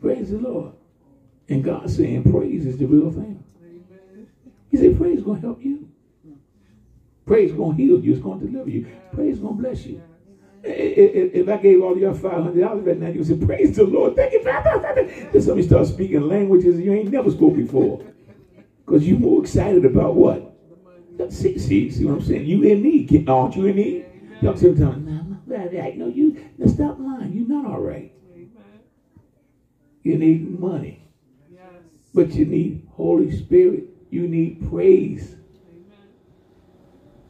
[0.00, 0.72] Praise the Lord.
[1.48, 3.42] And God saying praise is the real thing.
[4.68, 5.88] He said praise is going to help you.
[7.24, 8.12] Praise is going to heal you.
[8.12, 8.86] It's going to deliver you.
[9.12, 10.02] Praise is going to bless you.
[10.64, 14.32] If I gave all hundred dollars right now, you would say, "Praise the Lord, thank
[14.32, 18.02] you." Then somebody start speaking languages you ain't never spoke before,
[18.84, 20.52] because you more excited about what?
[21.28, 22.46] See, see, see what I'm saying?
[22.46, 24.05] You in need, aren't you in need?
[24.42, 25.96] Y'all sometimes, no, I'm not all right.
[25.98, 27.32] No, you, now stop lying.
[27.32, 28.12] You're not all right.
[30.02, 31.02] You need money,
[31.52, 31.60] Yes.
[32.14, 33.84] but you need Holy Spirit.
[34.10, 35.34] You need praise.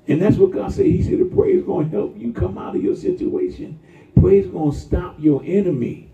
[0.09, 0.87] And that's what God said.
[0.87, 3.81] He said the praise is going to help you come out of your situation.
[4.21, 6.13] Praise is going to stop your enemy.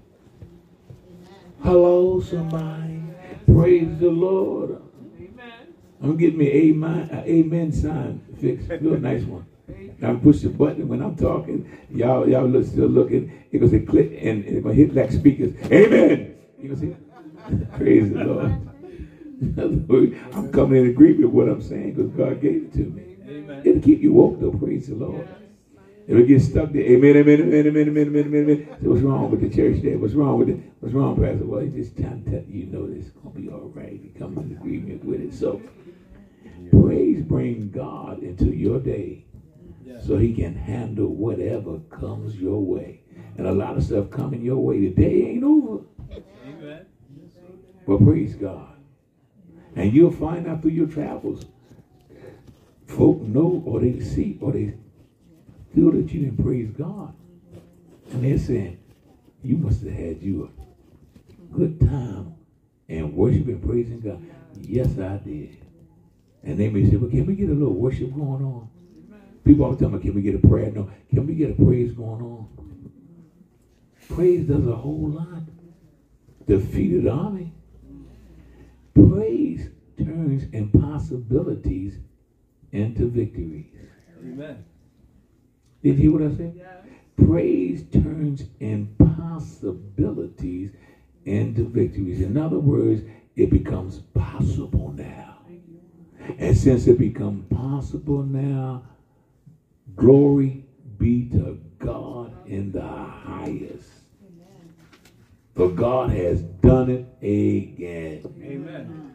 [1.61, 3.03] Hello, somebody.
[3.47, 4.80] Praise the Lord.
[5.18, 5.74] Amen.
[6.01, 8.66] I'm getting me amen, an amen sign Fix.
[8.66, 8.84] fixed.
[8.86, 9.45] a nice one.
[10.05, 11.70] I push the button when I'm talking.
[11.90, 13.32] Y'all, y'all look, still looking.
[13.50, 15.55] It goes a click and it's gonna hit like speakers.
[15.70, 16.34] Amen.
[16.59, 16.96] You gonna see?
[17.76, 18.68] Praise the Lord.
[19.40, 22.72] In other words, I'm coming in agreement with what I'm saying because God gave it
[22.74, 23.16] to me.
[23.28, 23.62] Amen.
[23.64, 24.53] It'll keep you woke though.
[24.53, 25.28] Praise the Lord.
[26.09, 26.82] It'll get stuck there.
[26.82, 28.76] Amen, amen, amen, amen, amen, amen, amen, amen.
[28.82, 29.98] So what's wrong with the church there?
[29.98, 30.59] What's wrong with it?
[30.80, 31.44] What's wrong, Pastor?
[31.44, 33.70] Well, he's just trying to tell you, you know this is going to be all
[33.74, 33.92] right.
[33.92, 35.32] You come in agreement with it.
[35.32, 35.62] So
[36.70, 39.24] praise bring God into your day
[40.01, 43.03] So he can handle whatever comes your way.
[43.37, 44.80] And a lot of stuff coming your way.
[44.80, 45.85] The day ain't over.
[46.47, 46.87] Amen.
[47.87, 48.76] But praise God.
[49.74, 51.47] And you'll find out through your travels.
[52.87, 54.74] folk know or they see or they
[55.74, 57.14] feel that you didn't praise God.
[58.11, 58.78] And they're saying,
[59.43, 60.53] you must have had you
[61.28, 62.35] a good time
[62.89, 64.22] and worshiping, praising God.
[64.61, 65.57] Yes, I did.
[66.43, 68.68] And they may say, well, can we get a little worship going on?
[69.45, 70.70] People always tell me, can we get a prayer?
[70.70, 70.90] No.
[71.11, 72.49] Can we get a praise going on?
[74.09, 75.43] Praise does a whole lot.
[76.47, 77.53] Defeated army.
[78.95, 79.68] Praise
[79.99, 81.99] turns impossibilities
[82.72, 83.66] into victories.
[84.20, 84.64] Amen.
[85.82, 86.55] Did you hear what I said?
[86.57, 86.84] Yes.
[87.16, 90.70] Praise turns impossibilities
[91.24, 92.20] into victories.
[92.20, 93.03] In other words,
[93.36, 95.38] it becomes possible now.
[96.38, 98.84] And since it becomes possible now,
[99.97, 100.64] glory
[100.99, 103.90] be to God in the highest.
[105.55, 108.22] For God has done it again.
[108.43, 109.14] Amen.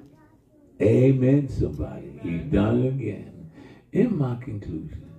[0.82, 2.20] Amen, somebody.
[2.22, 3.50] He's done it again.
[3.92, 5.10] In my conclusion,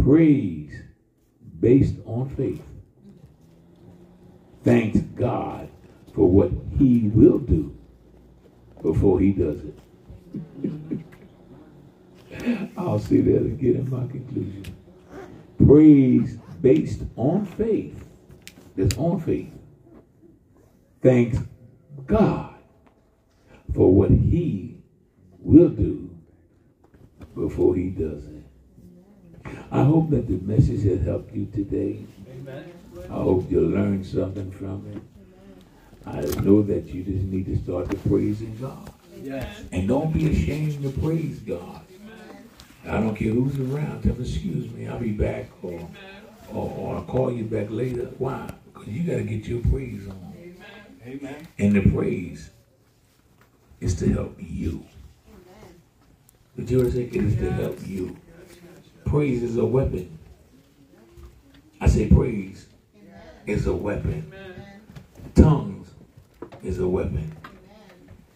[0.00, 0.82] praise
[1.60, 2.62] based on faith.
[4.62, 5.68] Thanks God
[6.12, 7.74] for what He will do
[8.82, 9.78] before He does it.
[12.76, 14.76] I'll say that again in my conclusion.
[15.64, 18.04] Praise based on faith.
[18.76, 19.52] That's on faith.
[21.02, 21.38] Thanks
[22.06, 22.54] God
[23.74, 24.78] for what he
[25.38, 26.10] will do
[27.34, 28.42] before he does it.
[29.70, 32.06] I hope that the message has helped you today.
[32.30, 32.72] Amen.
[33.04, 35.02] I hope you learned something from it.
[36.06, 38.92] I know that you just need to start to praising God.
[39.22, 39.62] Yes.
[39.72, 41.82] And don't be ashamed to praise God.
[42.86, 44.02] I don't care who's around.
[44.02, 45.88] Tell them, excuse me, I'll be back or,
[46.52, 48.10] or, or I'll call you back later.
[48.18, 48.50] Why?
[48.72, 50.34] Because you got to get your praise on.
[51.06, 51.48] Amen.
[51.58, 52.50] And the praise
[53.80, 54.84] is to help you.
[56.56, 58.16] Did you ever say it is to help you?
[59.04, 60.18] Praise is a weapon.
[61.80, 62.66] I say praise
[63.46, 64.32] is a weapon.
[65.34, 65.88] Tongues
[66.62, 67.36] is a weapon.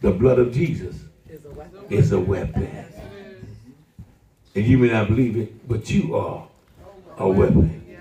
[0.01, 0.97] The blood of Jesus
[1.89, 2.85] is a weapon.
[4.55, 6.49] And you may not believe it, but you are
[7.17, 7.97] a weapon.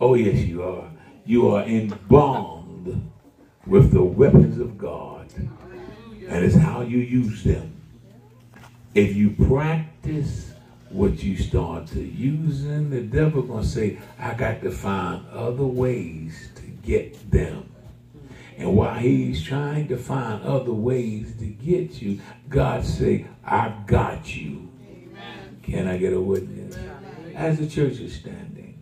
[0.00, 0.90] Oh, yes, you are.
[1.24, 3.08] You are embalmed
[3.66, 5.32] with the weapons of God.
[6.28, 7.72] And it's how you use them.
[8.94, 10.52] If you practice
[10.90, 16.50] what you start to using, the devil gonna say, I got to find other ways
[16.56, 17.70] to get them.
[18.58, 24.36] And while he's trying to find other ways to get you, God say, I got
[24.36, 24.68] you.
[25.62, 26.76] Can I get a witness?
[27.34, 28.78] As the church is standing.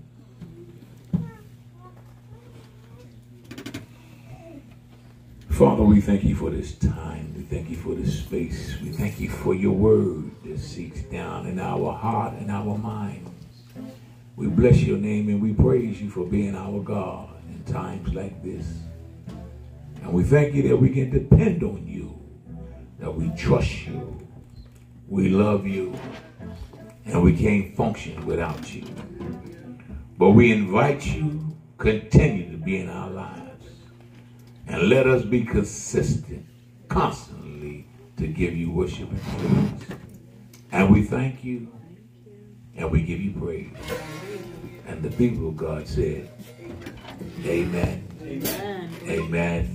[5.51, 7.35] Father, we thank you for this time.
[7.37, 8.81] We thank you for this space.
[8.81, 13.31] We thank you for your word that seeks down in our heart and our mind.
[14.37, 18.43] We bless your name and we praise you for being our God in times like
[18.43, 18.67] this.
[20.03, 22.19] And we thank you that we can depend on you,
[22.99, 24.27] that we trust you,
[25.09, 25.95] we love you,
[27.11, 28.85] and we can't function without you.
[30.17, 33.67] But we invite you, continue to be in our lives.
[34.69, 36.47] And let us be consistent,
[36.89, 39.99] constantly, to give you worship and praise.
[40.71, 41.73] And we thank you,
[42.77, 43.75] and we give you praise.
[44.87, 46.31] And the people of God said,
[47.45, 48.07] Amen.
[48.23, 48.95] Amen.
[49.09, 49.69] Amen.